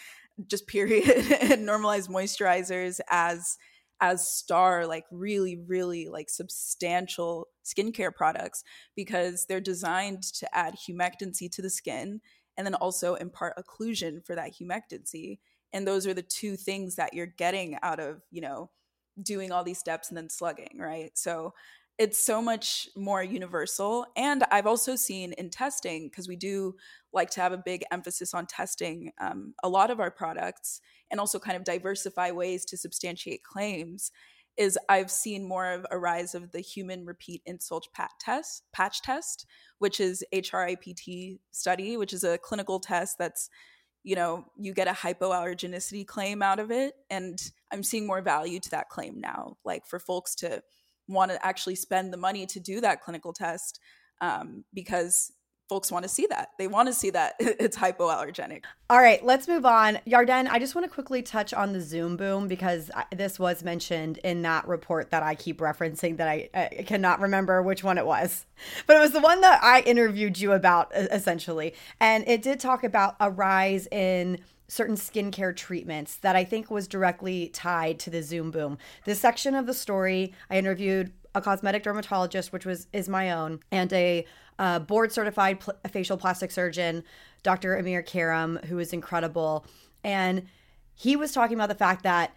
[0.49, 1.09] just period
[1.41, 3.59] and normalize moisturizers as
[4.01, 8.65] as star like really really like substantial skincare products
[8.97, 12.21] because they're designed to add humectancy to the skin
[12.57, 15.39] and then also impart occlusion for that humectancy.
[15.73, 18.71] And those are the two things that you're getting out of you know
[19.23, 21.17] doing all these steps and then slugging right?
[21.17, 21.55] So
[22.03, 24.05] it's so much more universal.
[24.17, 26.75] And I've also seen in testing, because we do
[27.13, 30.81] like to have a big emphasis on testing um, a lot of our products
[31.13, 34.11] and also kind of diversify ways to substantiate claims.
[34.57, 37.87] Is I've seen more of a rise of the human repeat insult
[38.19, 39.47] test, patch test,
[39.79, 43.49] which is HRIPT study, which is a clinical test that's
[44.05, 46.95] you know, you get a hypoallergenicity claim out of it.
[47.09, 47.39] And
[47.73, 50.61] I'm seeing more value to that claim now, like for folks to
[51.09, 53.81] want to actually spend the money to do that clinical test
[54.21, 55.33] um, because
[55.73, 56.51] folks want to see that.
[56.59, 58.65] They want to see that it's hypoallergenic.
[58.91, 59.99] All right, let's move on.
[60.07, 64.19] Yarden, I just want to quickly touch on the Zoom boom because this was mentioned
[64.19, 68.05] in that report that I keep referencing that I, I cannot remember which one it
[68.05, 68.45] was.
[68.87, 71.75] But it was the one that I interviewed you about essentially.
[71.99, 74.39] And it did talk about a rise in
[74.73, 78.79] certain skincare treatments that I think was directly tied to the Zoom boom.
[79.05, 83.61] This section of the story, I interviewed a cosmetic dermatologist, which was is my own,
[83.71, 84.25] and a
[84.59, 87.05] uh, board certified pl- facial plastic surgeon,
[87.43, 87.77] Dr.
[87.77, 89.67] Amir Karam, who is incredible.
[90.05, 90.47] And
[90.95, 92.35] he was talking about the fact that,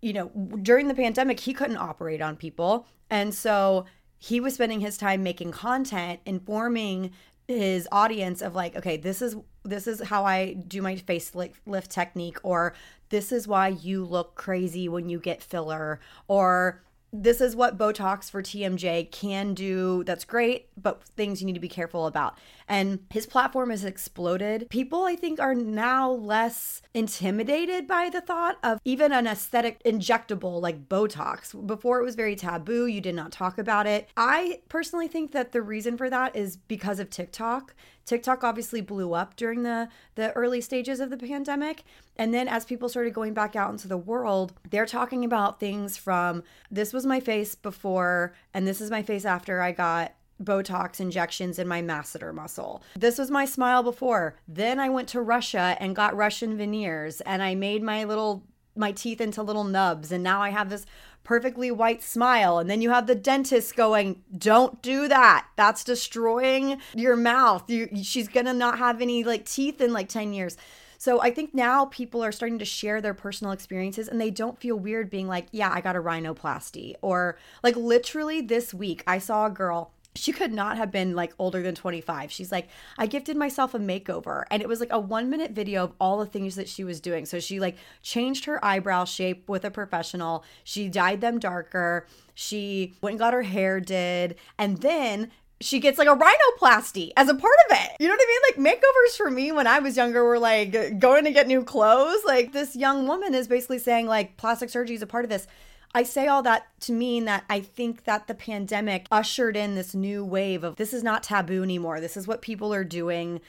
[0.00, 0.28] you know,
[0.62, 2.86] during the pandemic, he couldn't operate on people.
[3.10, 3.84] And so
[4.18, 7.10] he was spending his time making content, informing
[7.46, 12.38] his audience of like, okay, this is this is how I do my facelift technique,
[12.42, 12.74] or
[13.08, 18.28] this is why you look crazy when you get filler, or this is what Botox
[18.30, 20.02] for TMJ can do.
[20.04, 22.38] That's great, but things you need to be careful about.
[22.68, 24.68] And his platform has exploded.
[24.70, 30.60] People, I think, are now less intimidated by the thought of even an aesthetic injectable
[30.60, 31.54] like Botox.
[31.66, 34.08] Before it was very taboo, you did not talk about it.
[34.16, 37.74] I personally think that the reason for that is because of TikTok.
[38.06, 41.84] TikTok obviously blew up during the the early stages of the pandemic
[42.16, 45.96] and then as people started going back out into the world, they're talking about things
[45.96, 51.00] from this was my face before and this is my face after I got Botox
[51.00, 52.82] injections in my masseter muscle.
[52.96, 54.36] This was my smile before.
[54.48, 58.42] Then I went to Russia and got Russian veneers and I made my little
[58.76, 60.84] my teeth into little nubs and now I have this
[61.22, 62.58] perfectly white smile.
[62.58, 65.46] And then you have the dentist going don't do that.
[65.56, 67.70] That's destroying your mouth.
[67.70, 70.56] You, she's gonna not have any like teeth in like 10 years.
[70.98, 74.58] So i think now people are starting to share their personal experiences and they don't
[74.58, 76.94] feel weird being like yeah i got a rhinoplasty.
[77.02, 81.32] Or like literally this week i saw a girl she could not have been like
[81.38, 82.30] older than 25.
[82.30, 84.44] She's like, I gifted myself a makeover.
[84.50, 87.00] And it was like a one minute video of all the things that she was
[87.00, 87.26] doing.
[87.26, 90.44] So she like changed her eyebrow shape with a professional.
[90.62, 92.06] She dyed them darker.
[92.34, 94.36] She went and got her hair did.
[94.56, 97.96] And then she gets like a rhinoplasty as a part of it.
[97.98, 98.66] You know what I mean?
[98.66, 102.22] Like makeovers for me when I was younger were like going to get new clothes.
[102.24, 105.48] Like this young woman is basically saying like plastic surgery is a part of this.
[105.94, 109.94] I say all that to mean that I think that the pandemic ushered in this
[109.94, 112.00] new wave of this is not taboo anymore.
[112.00, 113.40] This is what people are doing.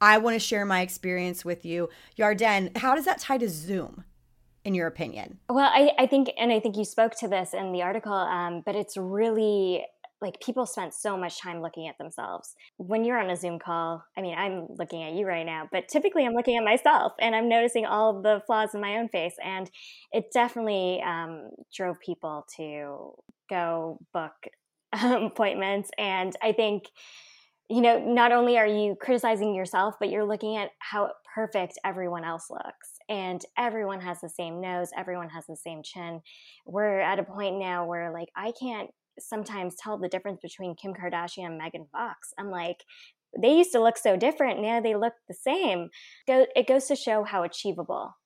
[0.00, 1.88] I want to share my experience with you.
[2.18, 4.04] Yarden, how does that tie to Zoom?
[4.64, 5.38] in your opinion?
[5.48, 8.62] Well, I, I, think, and I think you spoke to this in the article, um,
[8.64, 9.86] but it's really
[10.20, 12.54] like people spent so much time looking at themselves.
[12.76, 15.88] When you're on a Zoom call, I mean, I'm looking at you right now, but
[15.88, 19.08] typically I'm looking at myself and I'm noticing all of the flaws in my own
[19.08, 19.34] face.
[19.42, 19.70] And
[20.12, 23.12] it definitely um, drove people to
[23.48, 24.32] go book
[24.92, 25.90] appointments.
[25.98, 26.84] And I think,
[27.70, 32.24] you know, not only are you criticizing yourself, but you're looking at how perfect everyone
[32.24, 32.98] else looks.
[33.08, 36.20] And everyone has the same nose, everyone has the same chin.
[36.66, 40.92] We're at a point now where, like, I can't sometimes tell the difference between Kim
[40.94, 42.32] Kardashian and Megan Fox.
[42.38, 42.84] I'm like,
[43.40, 44.60] they used to look so different.
[44.60, 45.88] Now they look the same.
[46.26, 48.16] It goes to show how achievable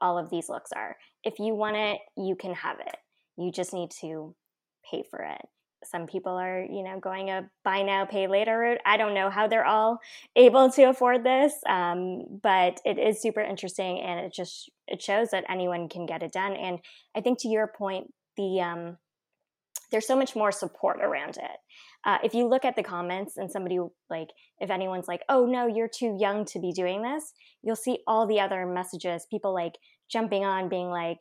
[0.00, 0.96] all of these looks are.
[1.22, 2.96] If you want it, you can have it.
[3.36, 4.34] You just need to
[4.90, 5.40] pay for it.
[5.84, 8.80] Some people are, you know, going a buy now, pay later route.
[8.86, 9.98] I don't know how they're all
[10.34, 15.30] able to afford this, um, but it is super interesting, and it just it shows
[15.30, 16.54] that anyone can get it done.
[16.54, 16.78] And
[17.14, 18.96] I think to your point, the um,
[19.90, 21.58] there's so much more support around it.
[22.04, 23.78] Uh, if you look at the comments and somebody
[24.10, 24.28] like,
[24.60, 28.26] if anyone's like, oh no, you're too young to be doing this, you'll see all
[28.26, 29.74] the other messages, people like
[30.10, 31.18] jumping on, being like,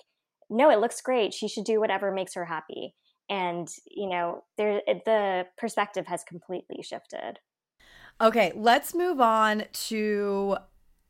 [0.50, 1.34] no, it looks great.
[1.34, 2.96] She should do whatever makes her happy.
[3.30, 7.40] And, you know, there, the perspective has completely shifted.
[8.22, 10.58] Okay, let's move on to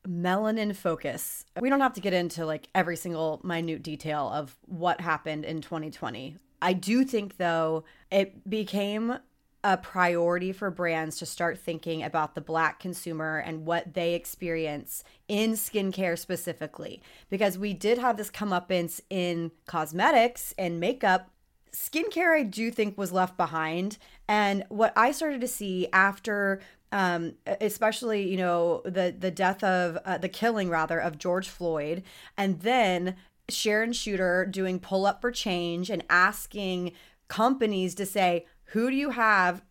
[0.08, 1.46] melanin focus.
[1.60, 5.62] We don't have to get into like every single minute detail of what happened in
[5.62, 6.38] 2020.
[6.64, 9.20] I do think, though, it became
[9.66, 15.04] a priority for brands to start thinking about the black consumer and what they experience
[15.28, 17.02] in skincare specifically.
[17.30, 21.30] Because we did have this come up in, in cosmetics and makeup.
[21.74, 23.98] Skincare, I do think, was left behind.
[24.28, 26.62] And what I started to see after
[26.94, 32.04] um, especially you know the the death of uh, the killing rather of George Floyd,
[32.38, 33.16] and then
[33.50, 36.94] Sharon Chuter doing pull up for change and asking
[37.28, 39.62] companies to say, who do you have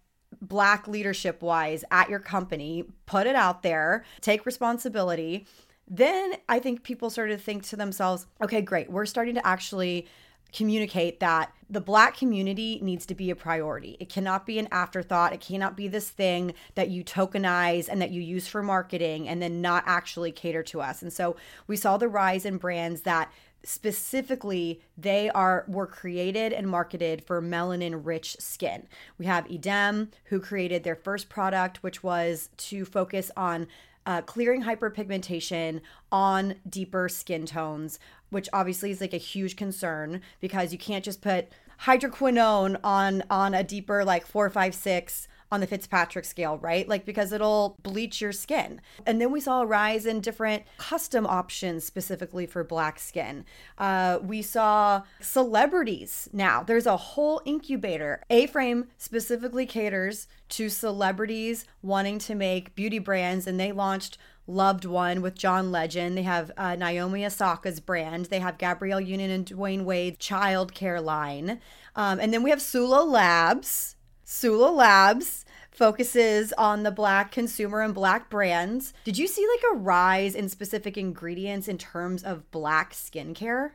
[0.41, 2.85] black leadership wise at your company?
[3.07, 5.47] Put it out there, take responsibility.
[5.89, 10.07] then I think people started to think to themselves, okay, great, we're starting to actually
[10.53, 13.97] communicate that the black community needs to be a priority.
[14.01, 15.33] It cannot be an afterthought.
[15.33, 19.41] It cannot be this thing that you tokenize and that you use for marketing and
[19.41, 21.01] then not actually cater to us.
[21.01, 23.33] And so we saw the rise in brands that
[23.65, 28.87] specifically they are were created and marketed for melanin rich skin.
[29.19, 33.69] We have Eadem who created their first product which was to focus on
[34.05, 37.99] uh, clearing hyperpigmentation on deeper skin tones,
[38.31, 41.49] which obviously is like a huge concern because you can't just put
[41.83, 46.89] hydroquinone on on a deeper like four, five, six on the Fitzpatrick scale, right?
[46.89, 48.81] Like because it'll bleach your skin.
[49.07, 53.45] And then we saw a rise in different custom options specifically for black skin.
[53.77, 56.63] Uh, we saw celebrities now.
[56.63, 58.23] There's a whole incubator.
[58.31, 64.87] A Frame specifically caters to celebrities wanting to make beauty brands, and they launched Loved
[64.87, 66.17] One with John Legend.
[66.17, 68.27] They have uh, Naomi Osaka's brand.
[68.27, 71.61] They have Gabrielle Union and Dwyane Wade's child care line.
[71.95, 73.97] Um, and then we have Sula Labs
[74.33, 78.95] Sula Labs focuses on the black consumer and black brands.
[79.05, 83.73] Did you see like a rise in specific ingredients in terms of black skincare?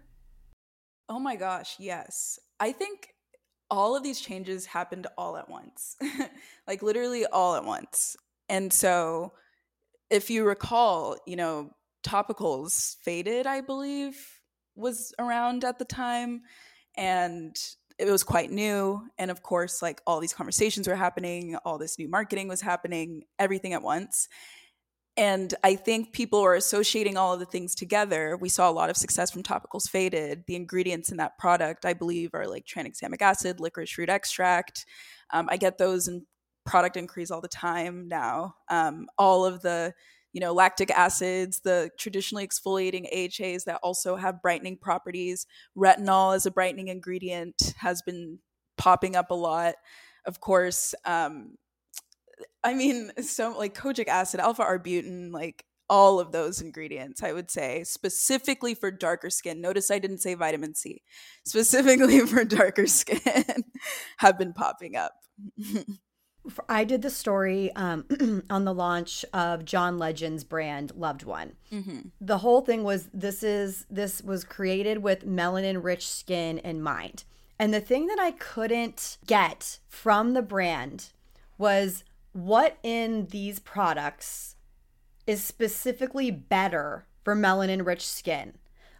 [1.08, 2.40] Oh my gosh, yes.
[2.60, 3.14] I think
[3.70, 5.96] all of these changes happened all at once.
[6.68, 8.18] like literally all at once.
[8.50, 9.34] And so
[10.10, 11.70] if you recall, you know,
[12.04, 14.18] topicals faded, I believe,
[14.76, 16.42] was around at the time
[16.98, 17.56] and
[18.00, 21.98] it was quite new and of course like all these conversations were happening all this
[21.98, 24.28] new marketing was happening everything at once.
[25.16, 28.38] And i think people were associating all of the things together.
[28.40, 30.44] We saw a lot of success from topicals faded.
[30.48, 34.86] The ingredients in that product i believe are like tranexamic acid licorice root extract.
[35.32, 36.26] Um, i get those in
[36.66, 38.56] product inquiries all the time now.
[38.70, 39.94] Um, all of the
[40.38, 45.48] you know, lactic acids, the traditionally exfoliating AHAs that also have brightening properties.
[45.76, 48.38] Retinol as a brightening ingredient has been
[48.78, 49.74] popping up a lot.
[50.28, 51.56] Of course, um,
[52.64, 57.50] I mean, so like kojic acid, alpha arbutin, like all of those ingredients, I would
[57.50, 59.60] say, specifically for darker skin.
[59.60, 61.02] Notice I didn't say vitamin C,
[61.48, 63.64] specifically for darker skin,
[64.18, 65.14] have been popping up.
[66.70, 68.06] I did the story um,
[68.50, 71.54] on the launch of John Legend's brand Loved One.
[71.72, 72.00] Mm-hmm.
[72.22, 77.24] The whole thing was this is this was created with melanin rich skin in mind.
[77.60, 81.10] And the thing that I couldn't get from the brand
[81.58, 84.56] was what in these products
[85.26, 88.54] is specifically better for melanin rich skin.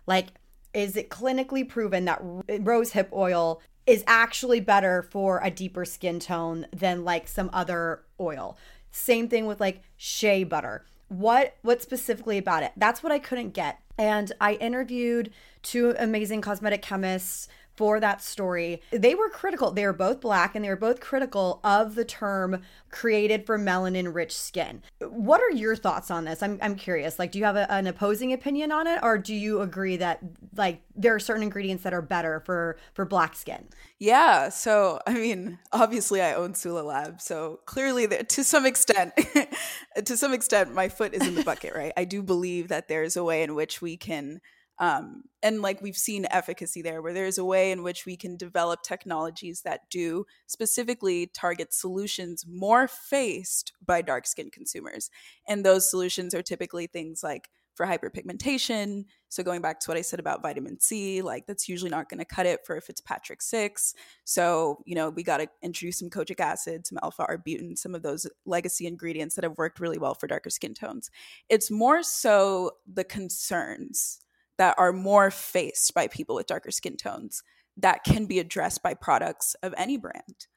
[0.06, 0.28] Like
[0.74, 6.20] is it clinically proven that rose hip oil is actually better for a deeper skin
[6.20, 8.58] tone than like some other oil.
[8.92, 10.86] Same thing with like shea butter.
[11.08, 12.74] What what specifically about it?
[12.76, 13.80] That's what I couldn't get.
[13.98, 15.32] And I interviewed
[15.64, 17.48] two amazing cosmetic chemists
[17.78, 18.82] for that story.
[18.92, 19.72] They were critical.
[19.72, 24.14] They were both black and they were both critical of the term created for melanin
[24.14, 24.82] rich skin.
[25.00, 26.42] What are your thoughts on this?
[26.42, 27.20] I'm, I'm curious.
[27.20, 30.20] Like, do you have a, an opposing opinion on it or do you agree that
[30.56, 33.68] like there are certain ingredients that are better for for black skin?
[34.00, 34.50] Yeah.
[34.50, 37.22] So, I mean, obviously I own Sula Lab.
[37.22, 39.14] So clearly to some extent,
[40.06, 41.94] to some extent, my foot is in the bucket, right?
[41.96, 44.42] I do believe that there's a way in which we can
[44.80, 48.38] um, and like we've seen efficacy there where there's a way in which we can
[48.38, 55.10] develop technologies that do specifically target solutions more faced by dark skinned consumers.
[55.48, 59.06] And those solutions are typically things like for hyperpigmentation.
[59.30, 62.18] So going back to what i said about vitamin c like that's usually not going
[62.18, 66.10] to cut it for a fitzpatrick 6 so you know we got to introduce some
[66.10, 70.16] kojic acid some alpha arbutin some of those legacy ingredients that have worked really well
[70.16, 71.12] for darker skin tones.
[71.50, 74.22] It's more so the concerns
[74.58, 77.44] that are more faced by people with darker skin tones
[77.78, 80.48] that can be addressed by products of any brand.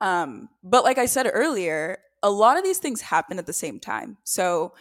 [0.00, 3.80] Um, but like I said earlier, a lot of these things happen at the same
[3.80, 4.18] time.
[4.24, 4.74] So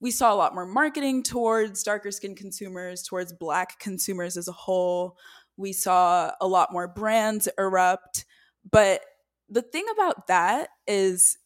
[0.00, 4.52] we saw a lot more marketing towards darker skin consumers, towards black consumers as a
[4.52, 5.16] whole.
[5.56, 8.24] We saw a lot more brands erupt.
[8.70, 9.02] But
[9.48, 11.38] the thing about that is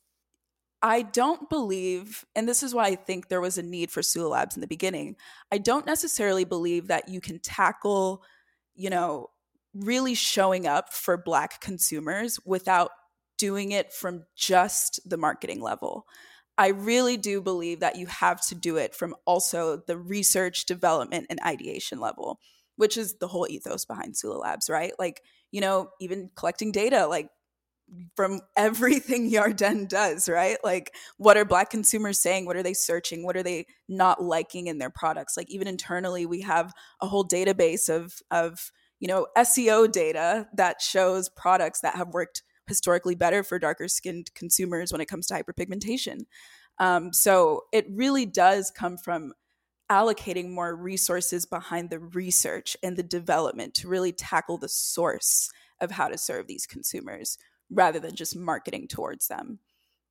[0.81, 4.29] I don't believe, and this is why I think there was a need for Sula
[4.29, 5.16] Labs in the beginning.
[5.51, 8.22] I don't necessarily believe that you can tackle,
[8.76, 9.31] you know,
[9.74, 12.91] really showing up for Black consumers without
[13.39, 16.07] doing it from just the marketing level.
[16.57, 21.26] I really do believe that you have to do it from also the research, development,
[21.31, 22.41] and ideation level,
[22.76, 24.93] which is the whole ethos behind Sula Labs, right?
[24.99, 25.22] Like,
[25.53, 27.31] you know, even collecting data, like
[28.14, 30.59] from everything Yarden does, right?
[30.62, 32.47] Like, what are Black consumers saying?
[32.47, 33.24] What are they searching?
[33.24, 35.36] What are they not liking in their products?
[35.36, 38.70] Like, even internally, we have a whole database of, of
[39.01, 44.30] you know, SEO data that shows products that have worked historically better for darker skinned
[44.34, 46.20] consumers when it comes to hyperpigmentation.
[46.78, 49.32] Um, so it really does come from
[49.91, 55.93] allocating more resources behind the research and the development to really tackle the source of
[55.93, 57.39] how to serve these consumers
[57.71, 59.59] rather than just marketing towards them.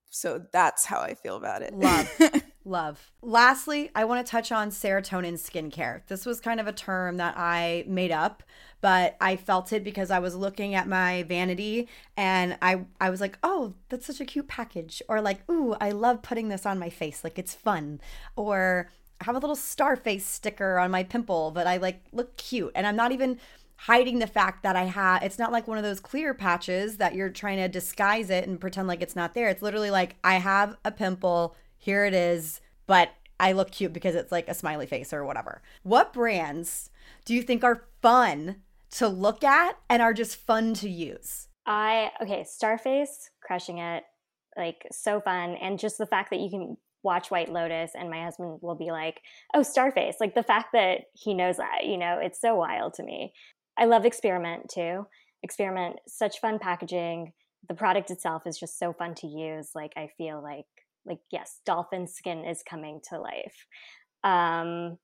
[0.10, 1.74] So that's how I feel about it.
[1.74, 2.12] Love.
[2.66, 3.12] Love.
[3.22, 6.02] Lastly, I want to touch on serotonin skincare.
[6.08, 8.44] This was kind of a term that I made up,
[8.82, 11.88] but I felt it because I was looking at my vanity
[12.18, 15.92] and I I was like, "Oh, that's such a cute package." Or like, "Ooh, I
[15.92, 17.24] love putting this on my face.
[17.24, 18.02] Like it's fun."
[18.36, 18.90] Or
[19.22, 22.72] I have a little star face sticker on my pimple, but I like look cute.
[22.76, 23.40] And I'm not even
[23.78, 27.16] hiding the fact that I have it's not like one of those clear patches that
[27.16, 29.50] you're trying to disguise it and pretend like it's not there.
[29.50, 34.16] It's literally like I have a pimple, here it is, but I look cute because
[34.16, 35.62] it's like a smiley face or whatever.
[35.84, 36.90] What brands
[37.26, 38.58] do you think are fun
[38.92, 41.48] to look at and are just fun to use?
[41.66, 44.04] I okay, Starface crushing it.
[44.56, 48.24] Like so fun and just the fact that you can watch White Lotus and my
[48.24, 49.22] husband will be like,
[49.54, 53.04] "Oh, Starface." Like the fact that he knows that, you know, it's so wild to
[53.04, 53.34] me.
[53.78, 55.08] I love Experiment too.
[55.44, 57.34] Experiment, such fun packaging.
[57.70, 59.72] The product itself is just so fun to use.
[59.76, 60.66] Like I feel like
[61.06, 63.66] like yes, dolphin skin is coming to life.
[64.24, 64.98] Um,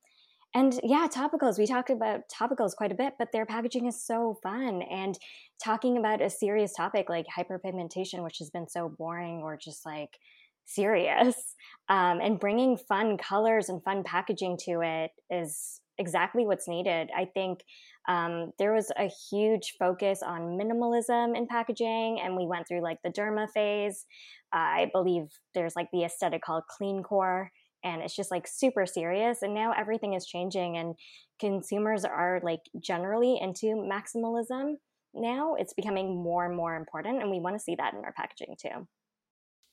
[0.55, 1.57] and yeah, topicals.
[1.57, 4.84] We talked about topicals quite a bit, but their packaging is so fun.
[4.84, 5.17] And
[5.63, 10.19] talking about a serious topic like hyperpigmentation, which has been so boring or just like
[10.65, 11.55] serious,
[11.89, 17.09] um, and bringing fun colors and fun packaging to it is exactly what's needed.
[17.15, 17.63] I think
[18.08, 22.99] um, there was a huge focus on minimalism in packaging, and we went through like
[23.04, 24.06] the derma phase.
[24.54, 25.24] Uh, I believe
[25.56, 27.49] there's like the aesthetic called clean core,
[27.84, 29.41] and it's just like super serious.
[29.41, 30.95] And now everything is changing, and
[31.39, 34.74] consumers are like generally into maximalism
[35.14, 35.56] now.
[35.56, 38.56] It's becoming more and more important, and we want to see that in our packaging
[38.62, 38.88] too.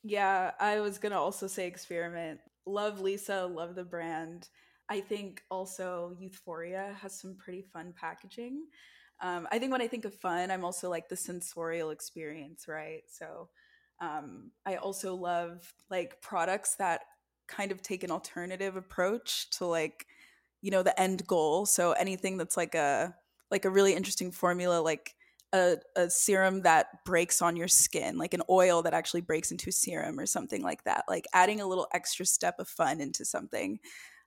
[0.05, 2.41] Yeah, I was gonna also say experiment.
[2.65, 4.49] Love Lisa, love the brand.
[4.91, 8.67] I think also Youthforia has some pretty fun packaging.
[9.21, 13.03] Um, I think when I think of fun, I'm also like the sensorial experience, right?
[13.07, 13.49] So
[14.01, 17.03] um, I also love like products that
[17.47, 20.07] kind of take an alternative approach to like
[20.63, 21.67] you know the end goal.
[21.67, 23.15] So anything that's like a
[23.51, 25.15] like a really interesting formula, like
[25.53, 29.71] a, a serum that breaks on your skin, like an oil that actually breaks into
[29.71, 31.05] a serum or something like that.
[31.09, 33.79] Like adding a little extra step of fun into something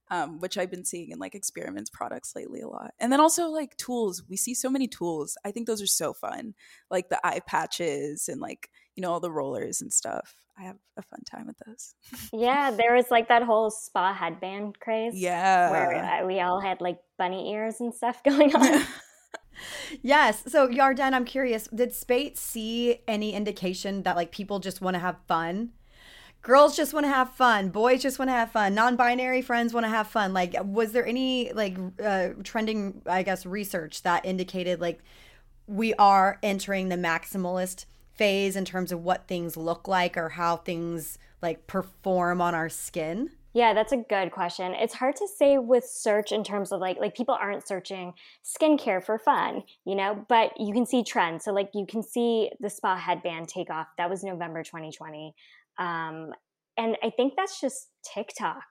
[0.09, 2.93] um, which I've been seeing in like experiments products lately a lot.
[2.99, 4.23] And then also like tools.
[4.29, 5.37] We see so many tools.
[5.45, 6.53] I think those are so fun,
[6.91, 10.35] like the eye patches and like you know all the rollers and stuff.
[10.57, 11.95] I have a fun time with those.
[12.31, 15.13] yeah, there was like that whole spa headband craze.
[15.15, 18.83] Yeah, where uh, we all had like bunny ears and stuff going on.
[20.01, 20.43] yes.
[20.47, 21.67] So Yarden, I'm curious.
[21.73, 25.71] Did Spate see any indication that like people just want to have fun?
[26.43, 29.85] Girls just want to have fun boys just want to have fun non-binary friends want
[29.85, 34.79] to have fun like was there any like uh, trending i guess research that indicated
[34.79, 34.99] like
[35.65, 40.57] we are entering the maximalist phase in terms of what things look like or how
[40.57, 44.73] things like perform on our skin yeah, that's a good question.
[44.73, 48.13] It's hard to say with search in terms of like like people aren't searching
[48.43, 51.45] skincare for fun, you know, but you can see trends.
[51.45, 53.87] So like you can see the spa headband take off.
[53.99, 55.35] That was November 2020.
[55.79, 56.31] Um,
[56.77, 58.63] and I think that's just TikTok,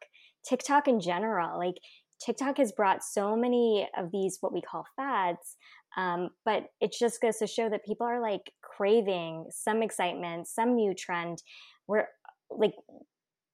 [0.48, 1.58] TikTok in general.
[1.58, 1.76] Like
[2.24, 5.56] TikTok has brought so many of these what we call fads,
[5.96, 10.74] um, but it just goes to show that people are like craving some excitement, some
[10.74, 11.42] new trend.
[11.86, 12.08] Where
[12.50, 12.74] like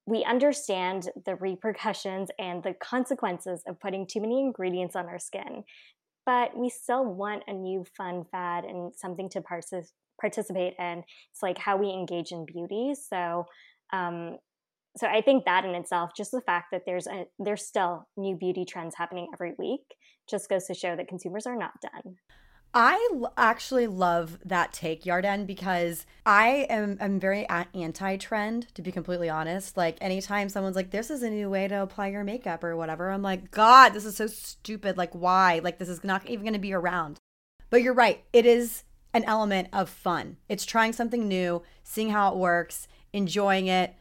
[0.07, 5.65] we understand the repercussions and the consequences of putting too many ingredients on our skin,
[6.29, 11.03] but we still want a new fun fad and something to participate participate in.
[11.31, 12.93] It's like how we engage in beauty.
[12.95, 13.47] So,
[13.93, 14.37] um,
[14.97, 18.37] so I think that in itself, just the fact that there's a there's still new
[18.37, 19.81] beauty trends happening every week,
[20.29, 22.17] just goes to show that consumers are not done.
[22.75, 29.31] I actually love that take, Yarden, because I am I'm very anti-trend, to be completely
[29.31, 29.77] honest.
[29.77, 33.11] Like anytime someone's like, "This is a new way to apply your makeup" or whatever,
[33.11, 34.97] I'm like, "God, this is so stupid!
[34.99, 35.61] Like, why?
[35.65, 37.19] Like, this is not even going to be around."
[37.71, 40.37] But you're right; it is an element of fun.
[40.49, 43.95] It's trying something new, seeing how it works, enjoying it.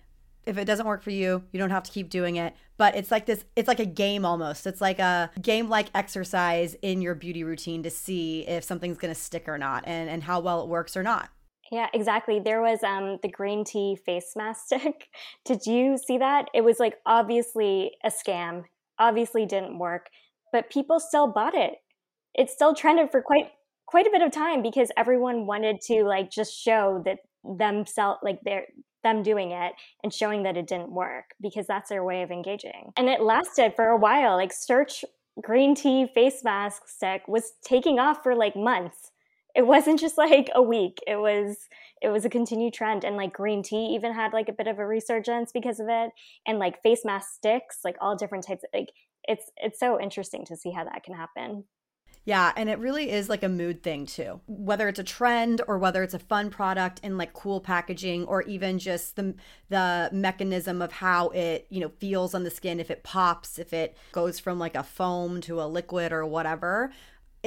[0.48, 2.56] If it doesn't work for you, you don't have to keep doing it.
[2.78, 4.66] But it's like this, it's like a game almost.
[4.66, 9.14] It's like a game like exercise in your beauty routine to see if something's going
[9.14, 11.30] to stick or not and, and how well it works or not.
[11.72, 12.39] Yeah, exactly.
[12.39, 15.08] There was um, the green tea face mask stick.
[15.45, 16.50] Did you see that?
[16.54, 18.64] It was like obviously a scam,
[19.00, 20.08] obviously didn't work,
[20.52, 21.74] but people still bought it.
[22.36, 23.52] It still trended for quite
[23.86, 27.20] quite a bit of time because everyone wanted to like just show that
[27.58, 28.68] themselves like they're
[29.08, 32.91] them doing it and showing that it didn't work because that's their way of engaging.
[32.97, 34.36] And it lasted for a while.
[34.36, 35.05] Like search
[35.41, 39.12] green tea face mask stick was taking off for like months.
[39.55, 40.99] It wasn't just like a week.
[41.08, 41.58] It was
[42.01, 44.78] it was a continued trend and like green tea even had like a bit of
[44.78, 46.12] a resurgence because of it
[46.45, 48.91] and like face mask sticks, like all different types of like
[49.28, 51.64] it's it's so interesting to see how that can happen.
[52.28, 54.42] Yeah, and it really is like a mood thing too.
[54.48, 58.42] Whether it's a trend or whether it's a fun product in like cool packaging or
[58.42, 59.34] even just the
[59.70, 63.72] the mechanism of how it, you know, feels on the skin if it pops, if
[63.72, 66.92] it goes from like a foam to a liquid or whatever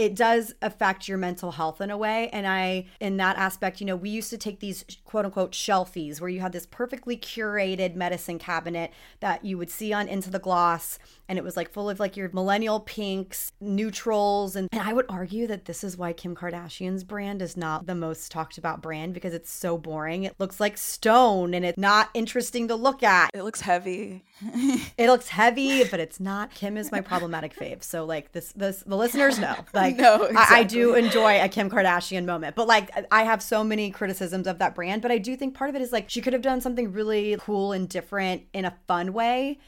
[0.01, 2.31] it does affect your mental health in a way.
[2.33, 6.23] And I, in that aspect, you know, we used to take these quote unquote shelfies
[6.23, 10.39] where you had this perfectly curated medicine cabinet that you would see on Into the
[10.39, 10.99] Gloss.
[11.29, 14.57] And it was like full of like your millennial pinks, neutrals.
[14.57, 17.95] And, and I would argue that this is why Kim Kardashian's brand is not the
[17.95, 20.25] most talked about brand because it's so boring.
[20.25, 23.33] It looks like stone and it's not interesting to look at.
[23.35, 24.25] It looks heavy.
[24.43, 26.55] It looks heavy, but it's not.
[26.55, 27.83] Kim is my problematic fave.
[27.83, 29.55] So like this, this, the listeners know.
[29.73, 30.57] Like, no, exactly.
[30.57, 34.47] I, I, do enjoy a Kim Kardashian moment, but like, I have so many criticisms
[34.47, 35.03] of that brand.
[35.03, 37.37] But I do think part of it is like she could have done something really
[37.41, 39.59] cool and different in a fun way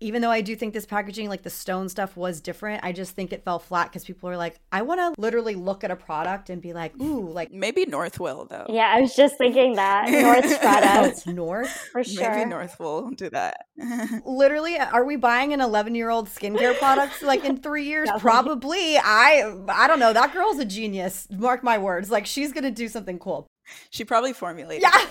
[0.00, 3.12] even though I do think this packaging, like the stone stuff, was different, I just
[3.12, 5.96] think it fell flat because people are like, I want to literally look at a
[5.96, 8.66] product and be like, ooh, like maybe North will though.
[8.68, 11.24] Yeah, I was just thinking that North's product.
[11.26, 12.30] oh, North for sure.
[12.30, 13.66] Maybe North will do that.
[14.24, 18.08] literally, are we buying an 11 year old skincare product like in three years?
[18.18, 18.96] Probably.
[18.98, 20.12] I I don't know.
[20.12, 21.26] That girl's a genius.
[21.30, 22.10] Mark my words.
[22.10, 23.46] Like she's gonna do something cool.
[23.90, 24.82] She probably formulated.
[24.82, 25.06] Yeah,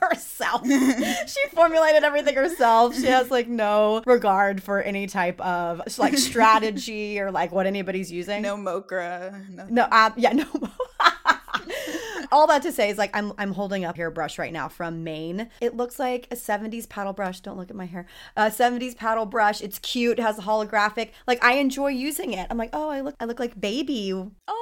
[0.00, 0.66] herself.
[0.66, 2.94] she formulated everything herself.
[2.94, 8.10] She has like no regard for any type of like strategy or like what anybody's
[8.10, 8.42] using.
[8.42, 9.48] No MoCRA.
[9.50, 9.74] Nothing.
[9.74, 10.46] No, uh, yeah, no.
[12.30, 15.02] All that to say is like I'm I'm holding up hair brush right now from
[15.02, 15.48] Maine.
[15.60, 17.40] It looks like a 70s paddle brush.
[17.40, 18.06] Don't look at my hair.
[18.36, 19.62] A 70s paddle brush.
[19.62, 20.18] It's cute.
[20.18, 21.10] Has a holographic.
[21.26, 22.46] Like I enjoy using it.
[22.50, 24.12] I'm like, oh, I look I look like baby.
[24.12, 24.57] Oh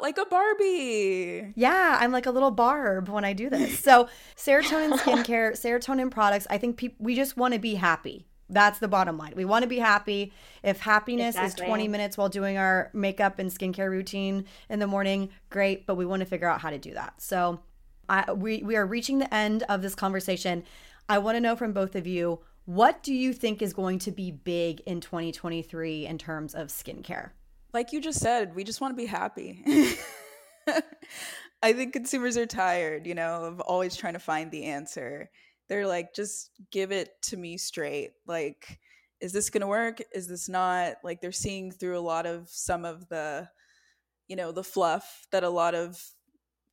[0.00, 1.52] like a Barbie.
[1.54, 3.74] Yeah, I'm like a little Barb when I do this.
[3.84, 8.26] So, serotonin skincare, serotonin products, I think pe- we just want to be happy.
[8.48, 9.34] That's the bottom line.
[9.36, 10.32] We want to be happy.
[10.62, 11.64] If happiness exactly.
[11.64, 15.96] is 20 minutes while doing our makeup and skincare routine in the morning, great, but
[15.96, 17.20] we want to figure out how to do that.
[17.20, 17.60] So,
[18.08, 20.64] I, we, we are reaching the end of this conversation.
[21.08, 24.10] I want to know from both of you what do you think is going to
[24.10, 27.30] be big in 2023 in terms of skincare?
[27.74, 29.62] Like you just said, we just want to be happy.
[31.62, 35.28] I think consumers are tired, you know, of always trying to find the answer.
[35.68, 38.12] They're like, just give it to me straight.
[38.26, 38.78] Like,
[39.20, 40.00] is this going to work?
[40.14, 40.96] Is this not?
[41.02, 43.48] Like, they're seeing through a lot of some of the,
[44.28, 46.00] you know, the fluff that a lot of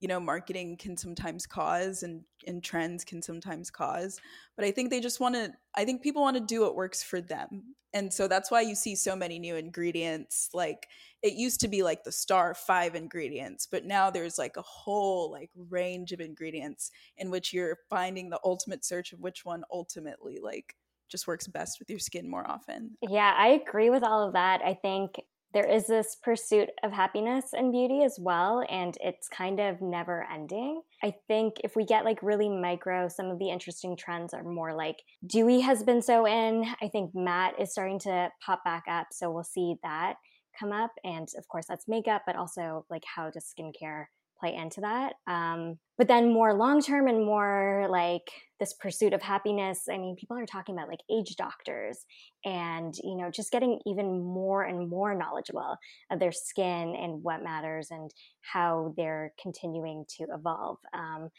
[0.02, 4.20] you know marketing can sometimes cause and and trends can sometimes cause
[4.58, 7.02] but i think they just want to i think people want to do what works
[7.02, 7.76] for them.
[7.94, 10.88] And so that's why you see so many new ingredients like
[11.22, 15.30] it used to be like the star five ingredients but now there's like a whole
[15.30, 20.40] like range of ingredients in which you're finding the ultimate search of which one ultimately
[20.42, 20.74] like
[21.10, 22.92] just works best with your skin more often.
[23.02, 24.62] Yeah i agree with all of that.
[24.64, 25.16] I think
[25.54, 30.26] there is this pursuit of happiness and beauty as well and it's kind of never
[30.32, 30.82] ending.
[31.04, 34.74] I think if we get like really micro some of the interesting trends are more
[34.74, 36.66] like dewy has been so in.
[36.82, 40.16] I think matte is starting to pop back up so we'll see that
[40.60, 40.92] come up.
[41.04, 44.06] And of course that's makeup but also like how does skincare
[44.42, 45.14] play into that.
[45.28, 48.24] Um, but then more long term and more like
[48.60, 49.84] this pursuit of happiness.
[49.90, 52.00] I mean, people are talking about like age doctors
[52.44, 55.78] and, you know, just getting even more and more knowledgeable
[56.12, 58.12] of their skin and what matters and
[58.42, 60.78] how they're continuing to evolve.
[60.94, 61.30] Um,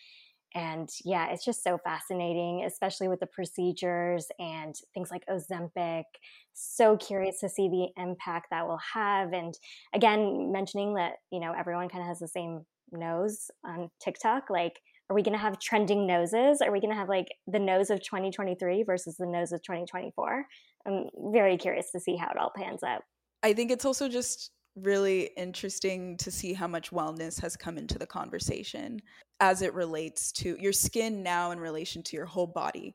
[0.54, 6.04] and yeah, it's just so fascinating, especially with the procedures and things like Ozempic.
[6.52, 9.32] So curious to see the impact that will have.
[9.32, 9.54] And
[9.94, 14.50] again, mentioning that, you know, everyone kind of has the same nose on TikTok?
[14.50, 14.80] Like,
[15.10, 16.60] are we going to have trending noses?
[16.62, 20.46] Are we going to have like the nose of 2023 versus the nose of 2024?
[20.86, 23.02] I'm very curious to see how it all pans out.
[23.42, 27.98] I think it's also just really interesting to see how much wellness has come into
[27.98, 29.00] the conversation
[29.40, 32.94] as it relates to your skin now in relation to your whole body,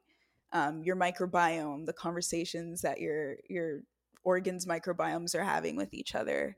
[0.54, 3.82] um, your microbiome, the conversations that your your
[4.24, 6.58] organs microbiomes are having with each other.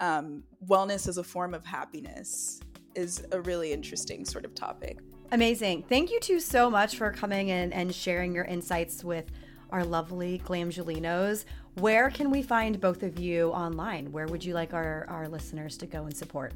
[0.00, 2.60] Um, wellness is a form of happiness
[2.96, 4.98] is a really interesting sort of topic.
[5.32, 5.84] Amazing.
[5.88, 9.30] Thank you two so much for coming in and sharing your insights with
[9.70, 11.44] our lovely Glamgelinos.
[11.74, 14.10] Where can we find both of you online?
[14.12, 16.52] Where would you like our, our listeners to go and support?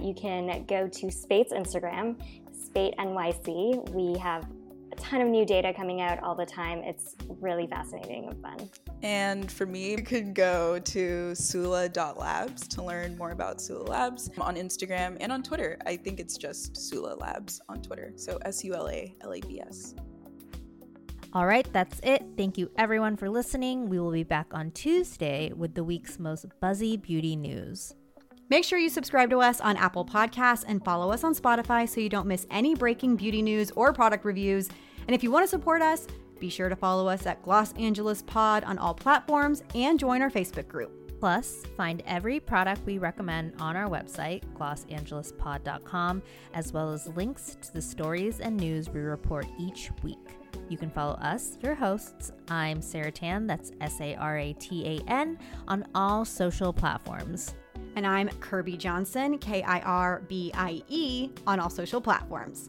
[0.00, 2.16] You can go to Spate's Instagram,
[2.52, 3.88] Spate NYC.
[3.90, 4.46] We have a
[4.98, 6.82] ton of new data coming out all the time.
[6.84, 8.70] It's really fascinating and fun.
[9.02, 14.56] And for me, you could go to sula.labs to learn more about Sula Labs on
[14.56, 15.78] Instagram and on Twitter.
[15.86, 18.12] I think it's just Sula Labs on Twitter.
[18.16, 19.94] So S U L A L A B S.
[21.34, 22.24] All right, that's it.
[22.36, 23.88] Thank you everyone for listening.
[23.88, 27.94] We will be back on Tuesday with the week's most buzzy beauty news.
[28.50, 32.00] Make sure you subscribe to us on Apple Podcasts and follow us on Spotify so
[32.00, 34.70] you don't miss any breaking beauty news or product reviews.
[35.08, 36.06] And if you want to support us,
[36.38, 40.30] be sure to follow us at Gloss Angeles Pod on all platforms and join our
[40.30, 41.18] Facebook group.
[41.18, 47.72] Plus, find every product we recommend on our website, glossangelespod.com, as well as links to
[47.72, 50.18] the stories and news we report each week.
[50.68, 52.30] You can follow us, your hosts.
[52.48, 57.54] I'm Sara Tan, that's S A R A T A N, on all social platforms.
[57.96, 62.68] And I'm Kirbie Johnson, K I R B I E, on all social platforms.